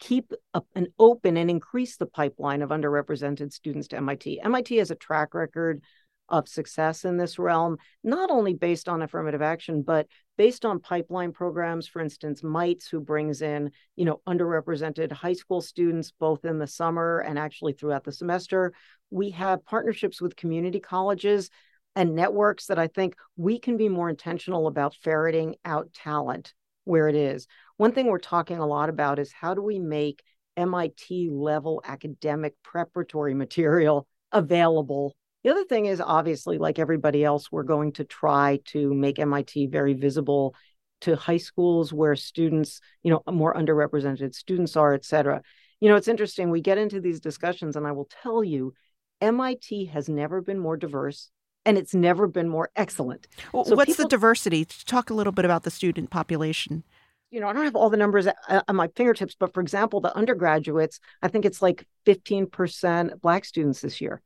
keep 0.00 0.32
an 0.74 0.88
open 0.98 1.36
and 1.36 1.48
increase 1.48 1.96
the 1.96 2.06
pipeline 2.06 2.62
of 2.62 2.70
underrepresented 2.70 3.52
students 3.52 3.88
to 3.88 3.96
MIT. 3.96 4.40
MIT 4.40 4.76
has 4.76 4.90
a 4.90 4.96
track 4.96 5.34
record 5.34 5.82
of 6.28 6.48
success 6.48 7.04
in 7.04 7.16
this 7.16 7.38
realm, 7.38 7.76
not 8.02 8.30
only 8.30 8.54
based 8.54 8.88
on 8.88 9.02
affirmative 9.02 9.42
action, 9.42 9.82
but 9.82 10.06
based 10.36 10.64
on 10.64 10.80
pipeline 10.80 11.32
programs. 11.32 11.86
For 11.86 12.00
instance, 12.00 12.42
MITES, 12.42 12.88
who 12.88 13.00
brings 13.00 13.42
in, 13.42 13.70
you 13.94 14.04
know, 14.04 14.20
underrepresented 14.26 15.12
high 15.12 15.34
school 15.34 15.60
students 15.60 16.12
both 16.18 16.44
in 16.44 16.58
the 16.58 16.66
summer 16.66 17.20
and 17.20 17.38
actually 17.38 17.74
throughout 17.74 18.04
the 18.04 18.12
semester. 18.12 18.72
We 19.10 19.30
have 19.30 19.64
partnerships 19.64 20.20
with 20.20 20.34
community 20.34 20.80
colleges 20.80 21.50
and 21.96 22.14
networks 22.14 22.66
that 22.66 22.78
I 22.78 22.88
think 22.88 23.14
we 23.36 23.58
can 23.58 23.76
be 23.76 23.88
more 23.88 24.08
intentional 24.08 24.66
about 24.66 24.96
ferreting 25.02 25.56
out 25.64 25.92
talent 25.92 26.54
where 26.84 27.08
it 27.08 27.16
is. 27.16 27.46
One 27.76 27.92
thing 27.92 28.06
we're 28.06 28.18
talking 28.18 28.58
a 28.58 28.66
lot 28.66 28.88
about 28.88 29.18
is 29.18 29.32
how 29.32 29.54
do 29.54 29.62
we 29.62 29.78
make 29.78 30.22
MIT 30.56 31.30
level 31.30 31.82
academic 31.84 32.54
preparatory 32.62 33.34
material 33.34 34.06
available 34.32 35.14
the 35.44 35.50
other 35.50 35.64
thing 35.64 35.84
is 35.84 36.00
obviously, 36.00 36.56
like 36.56 36.78
everybody 36.78 37.22
else, 37.22 37.52
we're 37.52 37.64
going 37.64 37.92
to 37.92 38.04
try 38.04 38.60
to 38.68 38.92
make 38.94 39.18
MIT 39.18 39.66
very 39.66 39.92
visible 39.92 40.54
to 41.02 41.16
high 41.16 41.36
schools 41.36 41.92
where 41.92 42.16
students, 42.16 42.80
you 43.02 43.10
know, 43.10 43.22
more 43.30 43.54
underrepresented 43.54 44.34
students 44.34 44.74
are, 44.74 44.94
et 44.94 45.04
cetera. 45.04 45.42
You 45.80 45.90
know, 45.90 45.96
it's 45.96 46.08
interesting. 46.08 46.48
We 46.48 46.62
get 46.62 46.78
into 46.78 46.98
these 46.98 47.20
discussions, 47.20 47.76
and 47.76 47.86
I 47.86 47.92
will 47.92 48.08
tell 48.22 48.42
you, 48.42 48.72
MIT 49.20 49.86
has 49.86 50.08
never 50.08 50.40
been 50.40 50.58
more 50.58 50.78
diverse 50.78 51.30
and 51.66 51.78
it's 51.78 51.94
never 51.94 52.26
been 52.26 52.48
more 52.48 52.70
excellent. 52.76 53.26
Well, 53.52 53.64
So 53.64 53.74
What's 53.74 53.92
people- 53.92 54.04
the 54.04 54.08
diversity? 54.08 54.64
Talk 54.64 55.10
a 55.10 55.14
little 55.14 55.32
bit 55.32 55.44
about 55.44 55.62
the 55.64 55.70
student 55.70 56.10
population. 56.10 56.84
you 57.30 57.40
know, 57.40 57.48
I 57.48 57.52
don't 57.52 57.64
have 57.64 57.74
all 57.74 57.90
the 57.90 57.96
numbers 57.96 58.28
at, 58.28 58.36
uh, 58.48 58.62
at 58.68 58.74
my 58.76 58.86
fingertips, 58.94 59.34
but 59.34 59.52
for 59.52 59.60
example, 59.60 60.00
the 60.00 60.14
undergraduates, 60.16 61.00
I 61.20 61.26
think 61.26 61.44
it's 61.44 61.60
like 61.60 61.84
15% 62.06 63.20
Black 63.20 63.44
students 63.44 63.80
this 63.80 64.00
year. 64.00 64.22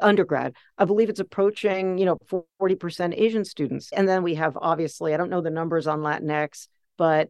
Undergrad, 0.00 0.54
I 0.76 0.84
believe 0.84 1.08
it's 1.08 1.18
approaching, 1.18 1.98
you 1.98 2.04
know, 2.04 2.18
40% 2.60 3.12
Asian 3.16 3.44
students. 3.44 3.90
And 3.92 4.08
then 4.08 4.22
we 4.22 4.36
have 4.36 4.56
obviously, 4.60 5.12
I 5.12 5.16
don't 5.16 5.30
know 5.30 5.40
the 5.40 5.50
numbers 5.50 5.88
on 5.88 5.98
Latinx, 6.00 6.68
but, 6.96 7.28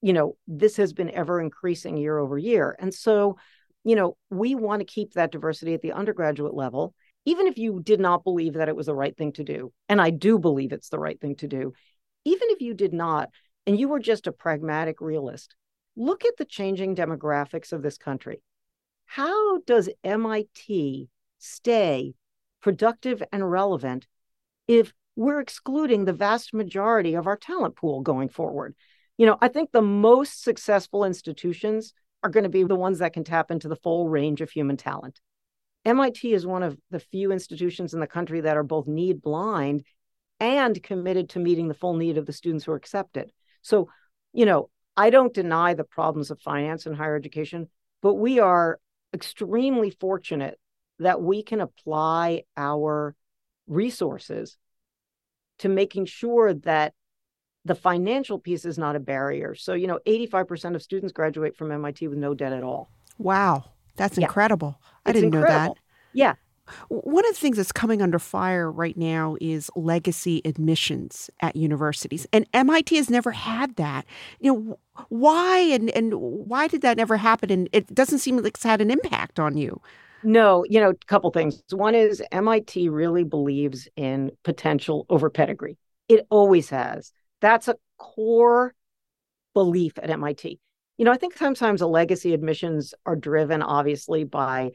you 0.00 0.14
know, 0.14 0.36
this 0.48 0.76
has 0.78 0.94
been 0.94 1.10
ever 1.10 1.38
increasing 1.38 1.98
year 1.98 2.16
over 2.16 2.38
year. 2.38 2.74
And 2.78 2.94
so, 2.94 3.36
you 3.84 3.94
know, 3.94 4.16
we 4.30 4.54
want 4.54 4.80
to 4.80 4.86
keep 4.86 5.12
that 5.12 5.32
diversity 5.32 5.74
at 5.74 5.82
the 5.82 5.92
undergraduate 5.92 6.54
level, 6.54 6.94
even 7.26 7.48
if 7.48 7.58
you 7.58 7.80
did 7.82 8.00
not 8.00 8.24
believe 8.24 8.54
that 8.54 8.68
it 8.68 8.76
was 8.76 8.86
the 8.86 8.94
right 8.94 9.16
thing 9.16 9.32
to 9.32 9.44
do. 9.44 9.72
And 9.88 10.00
I 10.00 10.10
do 10.10 10.38
believe 10.38 10.72
it's 10.72 10.88
the 10.88 10.98
right 10.98 11.20
thing 11.20 11.34
to 11.36 11.48
do. 11.48 11.74
Even 12.24 12.48
if 12.50 12.60
you 12.60 12.72
did 12.72 12.94
not, 12.94 13.30
and 13.66 13.78
you 13.78 13.88
were 13.88 13.98
just 13.98 14.28
a 14.28 14.32
pragmatic 14.32 15.00
realist, 15.00 15.56
look 15.96 16.24
at 16.24 16.36
the 16.38 16.44
changing 16.44 16.94
demographics 16.94 17.72
of 17.72 17.82
this 17.82 17.98
country. 17.98 18.42
How 19.06 19.58
does 19.58 19.90
MIT 20.04 21.08
stay 21.38 22.14
productive 22.62 23.22
and 23.32 23.50
relevant 23.50 24.06
if 24.68 24.92
we're 25.16 25.40
excluding 25.40 26.04
the 26.04 26.12
vast 26.12 26.54
majority 26.54 27.14
of 27.14 27.26
our 27.26 27.36
talent 27.36 27.74
pool 27.76 28.02
going 28.02 28.28
forward? 28.28 28.74
You 29.18 29.26
know, 29.26 29.36
I 29.40 29.48
think 29.48 29.72
the 29.72 29.82
most 29.82 30.44
successful 30.44 31.04
institutions 31.04 31.92
are 32.22 32.30
going 32.30 32.44
to 32.44 32.50
be 32.50 32.62
the 32.62 32.76
ones 32.76 33.00
that 33.00 33.14
can 33.14 33.24
tap 33.24 33.50
into 33.50 33.68
the 33.68 33.76
full 33.76 34.08
range 34.08 34.40
of 34.40 34.50
human 34.50 34.76
talent. 34.76 35.20
MIT 35.86 36.34
is 36.34 36.44
one 36.44 36.64
of 36.64 36.76
the 36.90 36.98
few 36.98 37.30
institutions 37.30 37.94
in 37.94 38.00
the 38.00 38.08
country 38.08 38.40
that 38.40 38.56
are 38.56 38.64
both 38.64 38.88
need 38.88 39.22
blind 39.22 39.84
and 40.40 40.82
committed 40.82 41.30
to 41.30 41.38
meeting 41.38 41.68
the 41.68 41.74
full 41.74 41.94
need 41.94 42.18
of 42.18 42.26
the 42.26 42.32
students 42.32 42.64
who 42.64 42.72
are 42.72 42.76
accepted. 42.76 43.30
So, 43.62 43.88
you 44.32 44.46
know, 44.46 44.68
I 44.96 45.10
don't 45.10 45.32
deny 45.32 45.74
the 45.74 45.84
problems 45.84 46.32
of 46.32 46.40
finance 46.40 46.86
in 46.86 46.94
higher 46.94 47.14
education, 47.14 47.68
but 48.02 48.14
we 48.14 48.40
are 48.40 48.80
extremely 49.14 49.90
fortunate 49.90 50.58
that 50.98 51.22
we 51.22 51.44
can 51.44 51.60
apply 51.60 52.42
our 52.56 53.14
resources 53.68 54.56
to 55.60 55.68
making 55.68 56.06
sure 56.06 56.52
that 56.52 56.94
the 57.64 57.76
financial 57.76 58.40
piece 58.40 58.64
is 58.64 58.76
not 58.76 58.96
a 58.96 59.00
barrier. 59.00 59.54
So, 59.54 59.74
you 59.74 59.86
know, 59.86 60.00
85% 60.04 60.74
of 60.74 60.82
students 60.82 61.12
graduate 61.12 61.56
from 61.56 61.70
MIT 61.70 62.08
with 62.08 62.18
no 62.18 62.34
debt 62.34 62.52
at 62.52 62.64
all. 62.64 62.90
Wow, 63.18 63.64
that's 63.96 64.18
Yeah. 64.18 64.26
incredible. 64.26 64.80
I 65.04 65.12
didn't 65.12 65.30
know 65.30 65.42
that. 65.42 65.72
Yeah. 66.12 66.34
One 66.88 67.24
of 67.24 67.32
the 67.32 67.38
things 67.40 67.58
that's 67.58 67.70
coming 67.70 68.02
under 68.02 68.18
fire 68.18 68.70
right 68.70 68.96
now 68.96 69.36
is 69.40 69.70
legacy 69.76 70.42
admissions 70.44 71.30
at 71.40 71.54
universities. 71.54 72.26
And 72.32 72.44
MIT 72.52 72.96
has 72.96 73.08
never 73.08 73.30
had 73.30 73.76
that. 73.76 74.04
You 74.40 74.52
know, 74.52 74.78
why 75.08 75.58
and, 75.58 75.90
and 75.90 76.14
why 76.14 76.66
did 76.66 76.80
that 76.82 76.96
never 76.96 77.16
happen? 77.16 77.52
And 77.52 77.68
it 77.72 77.94
doesn't 77.94 78.18
seem 78.18 78.36
like 78.36 78.46
it's 78.46 78.64
had 78.64 78.80
an 78.80 78.90
impact 78.90 79.38
on 79.38 79.56
you. 79.56 79.80
No, 80.22 80.64
you 80.68 80.80
know, 80.80 80.90
a 80.90 80.94
couple 81.06 81.30
things. 81.30 81.62
One 81.70 81.94
is 81.94 82.20
MIT 82.32 82.88
really 82.88 83.22
believes 83.22 83.86
in 83.94 84.32
potential 84.42 85.06
over 85.08 85.30
pedigree. 85.30 85.78
It 86.08 86.26
always 86.30 86.68
has. 86.70 87.12
That's 87.40 87.68
a 87.68 87.76
core 87.96 88.74
belief 89.54 89.92
at 89.98 90.10
MIT. 90.10 90.58
You 90.98 91.04
know, 91.04 91.12
I 91.12 91.16
think 91.18 91.36
sometimes 91.36 91.80
the 91.80 91.88
legacy 91.88 92.32
admissions 92.32 92.94
are 93.04 93.16
driven 93.16 93.62
obviously 93.62 94.24
by, 94.24 94.72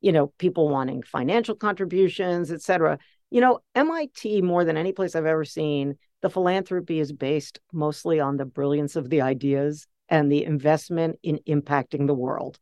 you 0.00 0.12
know, 0.12 0.28
people 0.38 0.68
wanting 0.68 1.02
financial 1.02 1.54
contributions, 1.54 2.52
et 2.52 2.60
cetera. 2.60 2.98
You 3.30 3.40
know, 3.40 3.60
MIT, 3.74 4.42
more 4.42 4.64
than 4.64 4.76
any 4.76 4.92
place 4.92 5.14
I've 5.14 5.24
ever 5.26 5.44
seen, 5.44 5.96
the 6.20 6.28
philanthropy 6.28 7.00
is 7.00 7.12
based 7.12 7.58
mostly 7.72 8.20
on 8.20 8.36
the 8.36 8.44
brilliance 8.44 8.96
of 8.96 9.08
the 9.08 9.22
ideas 9.22 9.86
and 10.08 10.30
the 10.30 10.44
investment 10.44 11.18
in 11.22 11.40
impacting 11.48 12.06
the 12.06 12.14
world. 12.14 12.58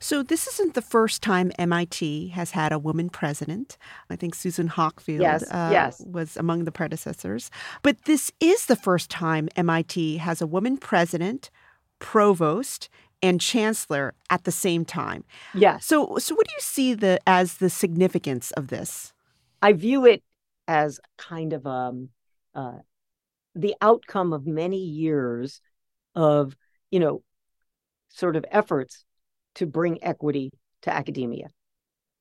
So 0.00 0.22
this 0.22 0.46
isn't 0.46 0.74
the 0.74 0.82
first 0.82 1.22
time 1.22 1.52
MIT 1.58 2.28
has 2.28 2.52
had 2.52 2.72
a 2.72 2.78
woman 2.78 3.10
president. 3.10 3.76
I 4.08 4.16
think 4.16 4.34
Susan 4.34 4.68
Hockfield 4.68 5.20
Yes, 5.20 5.42
uh, 5.50 5.70
yes. 5.72 6.02
was 6.06 6.36
among 6.36 6.64
the 6.64 6.72
predecessors. 6.72 7.50
But 7.82 8.04
this 8.04 8.32
is 8.40 8.66
the 8.66 8.76
first 8.76 9.10
time 9.10 9.48
MIT 9.56 10.16
has 10.18 10.40
a 10.40 10.46
woman 10.46 10.78
president, 10.78 11.50
provost, 11.98 12.88
and 13.22 13.40
chancellor 13.40 14.14
at 14.30 14.44
the 14.44 14.52
same 14.52 14.84
time. 14.84 15.24
Yes. 15.54 15.84
So, 15.84 16.18
so 16.18 16.34
what 16.34 16.46
do 16.46 16.52
you 16.54 16.60
see 16.60 16.94
the 16.94 17.20
as 17.26 17.54
the 17.54 17.70
significance 17.70 18.50
of 18.52 18.68
this? 18.68 19.12
I 19.60 19.72
view 19.72 20.06
it 20.06 20.22
as 20.68 21.00
kind 21.16 21.52
of 21.52 21.66
um, 21.66 22.10
uh, 22.54 22.78
the 23.54 23.74
outcome 23.80 24.32
of 24.32 24.46
many 24.46 24.78
years 24.78 25.60
of, 26.14 26.56
you 26.90 27.00
know, 27.00 27.22
sort 28.08 28.36
of 28.36 28.44
efforts 28.50 29.04
to 29.56 29.66
bring 29.66 30.02
equity 30.04 30.52
to 30.82 30.94
academia. 30.94 31.48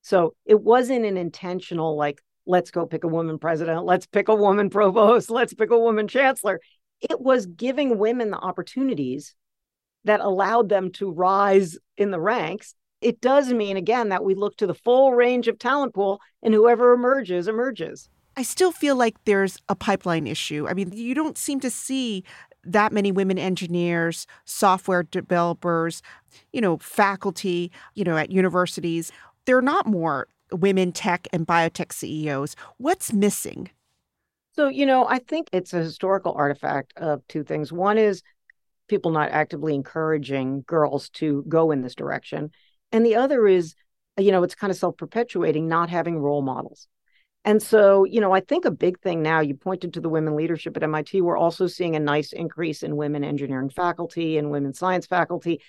So 0.02 0.36
it 0.46 0.62
wasn't 0.62 1.06
an 1.06 1.18
intentional, 1.18 1.96
like, 1.96 2.22
let's 2.46 2.72
go 2.72 2.86
pick 2.86 3.04
a 3.04 3.10
woman 3.10 3.38
president, 3.38 3.86
let's 3.86 4.06
pick 4.08 4.30
a 4.30 4.36
woman 4.36 4.70
provost, 4.70 5.30
let's 5.30 5.54
pick 5.54 5.70
a 5.70 5.78
woman 5.78 6.08
chancellor. 6.08 6.60
It 7.02 7.20
was 7.20 7.46
giving 7.46 8.00
women 8.00 8.32
the 8.32 8.38
opportunities 8.38 9.36
that 10.08 10.20
allowed 10.20 10.70
them 10.70 10.92
to 10.92 11.12
rise 11.12 11.78
in 11.98 12.12
the 12.12 12.20
ranks 12.20 12.74
it 13.02 13.22
does 13.22 13.54
mean 13.54 13.78
again 13.78 14.10
that 14.10 14.24
we 14.24 14.34
look 14.34 14.58
to 14.58 14.68
the 14.68 14.74
full 14.74 15.14
range 15.14 15.48
of 15.48 15.60
talent 15.60 15.94
pool 15.94 16.20
and 16.42 16.54
whoever 16.54 16.94
emerges 16.94 17.48
emerges 17.48 18.10
I 18.36 18.44
still 18.44 18.72
feel 18.72 18.96
like 18.96 19.16
there's 19.26 19.58
a 19.68 19.74
pipeline 19.74 20.28
issue. 20.28 20.68
I 20.70 20.76
mean, 20.76 20.92
you 20.94 21.16
don't 21.16 21.40
seem 21.40 21.60
to 21.62 21.72
see 21.72 22.24
that 22.64 22.94
many 22.94 23.12
women 23.12 23.40
engineers, 23.40 24.28
software 24.46 25.02
developers, 25.02 26.04
you 26.54 26.62
know, 26.62 26.78
faculty, 26.78 27.72
you 27.96 28.04
know, 28.04 28.16
at 28.16 28.30
universities. 28.30 29.12
There 29.46 29.58
are 29.58 29.64
not 29.64 29.88
more 29.88 30.28
women 30.52 30.92
tech 30.92 31.28
and 31.34 31.48
biotech 31.48 31.92
CEOs. 31.92 32.56
What's 32.78 33.12
missing? 33.12 33.72
so 34.58 34.68
you 34.68 34.86
know 34.86 35.08
i 35.08 35.20
think 35.20 35.48
it's 35.54 35.74
a 35.74 35.78
historical 35.78 36.34
artifact 36.34 36.92
of 36.98 37.26
two 37.28 37.44
things 37.44 37.72
one 37.72 37.98
is 37.98 38.24
people 38.88 39.12
not 39.12 39.30
actively 39.32 39.76
encouraging 39.76 40.64
girls 40.68 41.10
to 41.10 41.44
go 41.48 41.72
in 41.72 41.82
this 41.82 41.96
direction 41.96 42.52
and 42.92 43.06
the 43.06 43.16
other 43.16 43.48
is 43.48 43.76
you 44.18 44.32
know 44.32 44.44
it's 44.44 44.56
kind 44.56 44.72
of 44.72 44.78
self-perpetuating 44.78 45.68
not 45.68 45.90
having 45.90 46.20
role 46.20 46.42
models 46.42 46.88
And 47.46 47.62
so, 47.64 48.04
you 48.04 48.20
know, 48.20 48.34
I 48.34 48.42
think 48.42 48.66
a 48.66 48.72
big 48.72 49.00
thing 49.00 49.22
now, 49.24 49.40
you 49.40 49.56
pointed 49.56 49.94
to 49.94 50.02
the 50.02 50.10
women 50.10 50.36
leadership 50.36 50.76
at 50.76 50.84
MIT, 50.84 51.22
we're 51.22 51.38
also 51.38 51.66
seeing 51.68 51.96
a 51.96 52.00
nice 52.00 52.34
increase 52.34 52.84
in 52.84 52.98
women 52.98 53.24
engineering 53.24 53.70
faculty 53.70 54.38
and 54.38 54.52
women 54.52 54.74
science 54.74 55.06
faculty. 55.08 55.62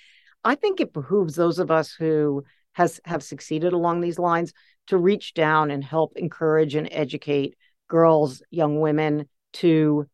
I 0.43 0.57
think 0.57 0.81
it 0.81 0.93
behooves 0.93 1.35
those 1.37 1.61
of 1.61 1.71
us 1.71 1.93
who 1.93 2.43
has 2.73 3.01
have 3.05 3.23
succeeded 3.23 3.73
along 3.73 4.01
these 4.01 4.19
lines 4.19 4.53
to 4.87 4.97
reach 4.99 5.35
down 5.35 5.71
and 5.71 5.85
help 5.85 6.17
encourage 6.17 6.75
and 6.75 6.89
educate 6.91 7.55
girls, 7.87 8.43
young 8.51 8.81
women 8.81 9.29
to 9.53 10.07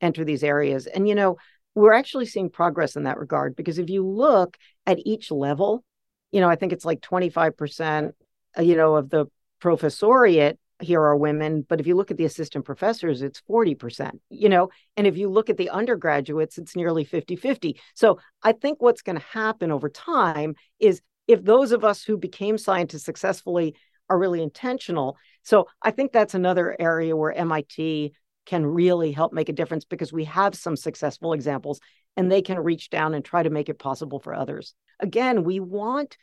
enter 0.00 0.24
these 0.24 0.44
areas. 0.44 0.86
And 0.86 1.08
you 1.08 1.16
know, 1.16 1.36
we're 1.74 1.92
actually 1.92 2.26
seeing 2.26 2.50
progress 2.50 2.96
in 2.96 3.04
that 3.04 3.18
regard 3.18 3.56
because 3.56 3.78
if 3.78 3.88
you 3.88 4.06
look 4.06 4.56
at 4.86 4.98
each 5.04 5.30
level, 5.30 5.84
you 6.32 6.40
know, 6.40 6.48
I 6.48 6.56
think 6.56 6.72
it's 6.72 6.84
like 6.84 7.00
25%, 7.00 8.12
uh, 8.58 8.62
you 8.62 8.76
know, 8.76 8.96
of 8.96 9.10
the 9.10 9.26
professoriate 9.62 10.56
here 10.80 11.02
are 11.02 11.16
women, 11.16 11.64
but 11.68 11.80
if 11.80 11.86
you 11.86 11.96
look 11.96 12.10
at 12.10 12.16
the 12.16 12.24
assistant 12.24 12.64
professors, 12.64 13.22
it's 13.22 13.42
40%, 13.50 14.12
you 14.30 14.48
know, 14.48 14.68
and 14.96 15.06
if 15.06 15.16
you 15.16 15.28
look 15.28 15.50
at 15.50 15.56
the 15.56 15.70
undergraduates, 15.70 16.58
it's 16.58 16.76
nearly 16.76 17.04
50 17.04 17.36
50. 17.36 17.80
So 17.94 18.18
I 18.42 18.52
think 18.52 18.80
what's 18.80 19.02
going 19.02 19.18
to 19.18 19.26
happen 19.32 19.72
over 19.72 19.88
time 19.88 20.54
is 20.78 21.00
if 21.26 21.42
those 21.42 21.72
of 21.72 21.84
us 21.84 22.04
who 22.04 22.16
became 22.16 22.58
scientists 22.58 23.04
successfully 23.04 23.74
are 24.08 24.18
really 24.18 24.42
intentional. 24.42 25.16
So 25.42 25.66
I 25.82 25.90
think 25.90 26.12
that's 26.12 26.34
another 26.34 26.76
area 26.78 27.16
where 27.16 27.32
MIT 27.32 28.12
can 28.48 28.64
really 28.64 29.12
help 29.12 29.30
make 29.30 29.50
a 29.50 29.52
difference 29.52 29.84
because 29.84 30.10
we 30.10 30.24
have 30.24 30.54
some 30.54 30.74
successful 30.74 31.34
examples 31.34 31.80
and 32.16 32.32
they 32.32 32.40
can 32.40 32.58
reach 32.58 32.88
down 32.88 33.12
and 33.12 33.22
try 33.22 33.42
to 33.42 33.50
make 33.50 33.68
it 33.68 33.78
possible 33.78 34.18
for 34.18 34.34
others. 34.34 34.74
Again, 35.00 35.44
we 35.44 35.60
want 35.60 36.16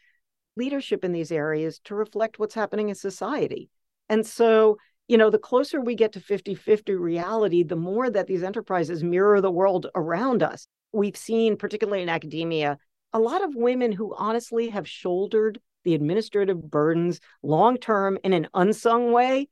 leadership 0.58 1.06
in 1.06 1.12
these 1.12 1.32
areas 1.32 1.80
to 1.84 1.94
reflect 1.94 2.40
what's 2.40 2.56
happening 2.56 2.90
in 2.90 2.96
society. 2.96 3.70
And 4.10 4.26
so, 4.26 4.78
you 5.08 5.20
know, 5.20 5.30
the 5.30 5.38
closer 5.38 5.80
we 5.80 5.94
get 5.94 6.14
to 6.14 6.20
50 6.20 6.56
50 6.56 6.94
reality, 6.96 7.62
the 7.62 7.76
more 7.76 8.10
that 8.10 8.26
these 8.26 8.42
enterprises 8.42 9.04
mirror 9.04 9.40
the 9.40 9.52
world 9.52 9.86
around 9.94 10.42
us. 10.42 10.66
We've 10.94 11.16
seen, 11.16 11.58
particularly 11.58 12.02
in 12.02 12.10
academia, 12.10 12.80
a 13.14 13.20
lot 13.20 13.44
of 13.44 13.54
women 13.54 13.92
who 13.92 14.16
honestly 14.18 14.70
have 14.70 14.90
shouldered 14.90 15.60
the 15.84 15.94
administrative 15.94 16.72
burdens 16.72 17.20
long 17.44 17.78
term 17.78 18.18
in 18.24 18.34
an 18.34 18.48
unsung 18.56 19.12
way 19.12 19.48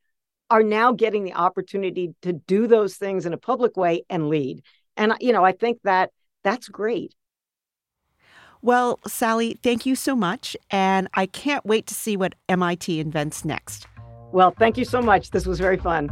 are 0.50 0.62
now 0.62 0.92
getting 0.92 1.24
the 1.24 1.34
opportunity 1.34 2.14
to 2.22 2.32
do 2.32 2.66
those 2.66 2.96
things 2.96 3.26
in 3.26 3.32
a 3.32 3.38
public 3.38 3.76
way 3.76 4.04
and 4.10 4.28
lead. 4.28 4.62
And, 4.96 5.14
you 5.20 5.32
know, 5.32 5.44
I 5.44 5.52
think 5.52 5.78
that 5.84 6.10
that's 6.42 6.68
great. 6.68 7.14
Well, 8.62 8.98
Sally, 9.06 9.58
thank 9.62 9.84
you 9.84 9.94
so 9.94 10.14
much. 10.16 10.56
And 10.70 11.08
I 11.14 11.26
can't 11.26 11.64
wait 11.66 11.86
to 11.88 11.94
see 11.94 12.16
what 12.16 12.34
MIT 12.48 13.00
invents 13.00 13.44
next. 13.44 13.86
Well, 14.32 14.54
thank 14.58 14.76
you 14.76 14.84
so 14.84 15.00
much. 15.00 15.30
This 15.30 15.46
was 15.46 15.58
very 15.58 15.76
fun. 15.76 16.10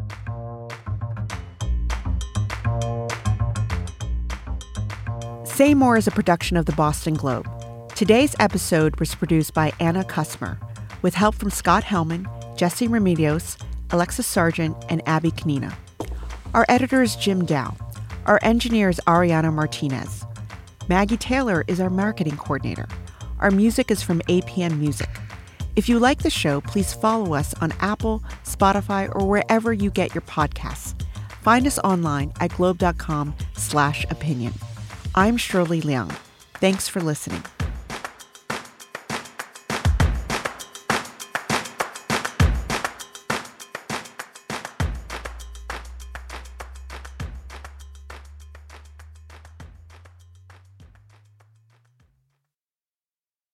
Say 5.45 5.75
More 5.75 5.97
is 5.97 6.07
a 6.07 6.11
production 6.11 6.57
of 6.57 6.67
the 6.67 6.73
Boston 6.73 7.15
Globe. 7.15 7.49
Today's 7.95 8.35
episode 8.41 8.99
was 8.99 9.15
produced 9.15 9.55
by 9.55 9.73
Anna 9.79 10.03
Kusmer, 10.03 10.59
with 11.03 11.15
help 11.15 11.35
from 11.35 11.51
Scott 11.51 11.85
Hellman, 11.85 12.27
Jesse 12.57 12.89
Remedios, 12.89 13.63
Alexis 13.93 14.27
Sargent, 14.27 14.77
and 14.89 15.07
Abby 15.07 15.31
Kanina. 15.31 15.73
Our 16.55 16.67
editor 16.69 17.03
is 17.03 17.15
Jim 17.17 17.45
Dow. 17.45 17.77
Our 18.27 18.39
engineer 18.43 18.89
is 18.89 19.01
Ariana 19.07 19.53
Martinez. 19.53 20.25
Maggie 20.89 21.17
Taylor 21.17 21.65
is 21.69 21.81
our 21.81 21.91
marketing 21.91 22.37
coordinator. 22.37 22.89
Our 23.39 23.51
music 23.51 23.91
is 23.91 24.03
from 24.03 24.21
APM 24.23 24.79
Music. 24.79 25.09
If 25.77 25.89
you 25.89 25.99
like 25.99 26.23
the 26.23 26.31
show, 26.31 26.61
please 26.61 26.93
follow 26.93 27.35
us 27.35 27.55
on 27.55 27.73
Apple, 27.81 28.23
Spotify, 28.45 29.15
or 29.15 29.27
wherever 29.27 29.73
you 29.73 29.91
get 29.91 30.15
your 30.15 30.23
podcasts. 30.23 30.95
Find 31.43 31.67
us 31.67 31.79
online 31.81 32.33
at 32.41 32.55
globe.com 32.57 33.35
slash 33.55 34.05
opinion. 34.11 34.53
I'm 35.15 35.37
Shirley 35.37 35.81
Leung. 35.81 36.11
Thanks 36.55 36.89
for 36.89 37.01
listening. 37.01 37.43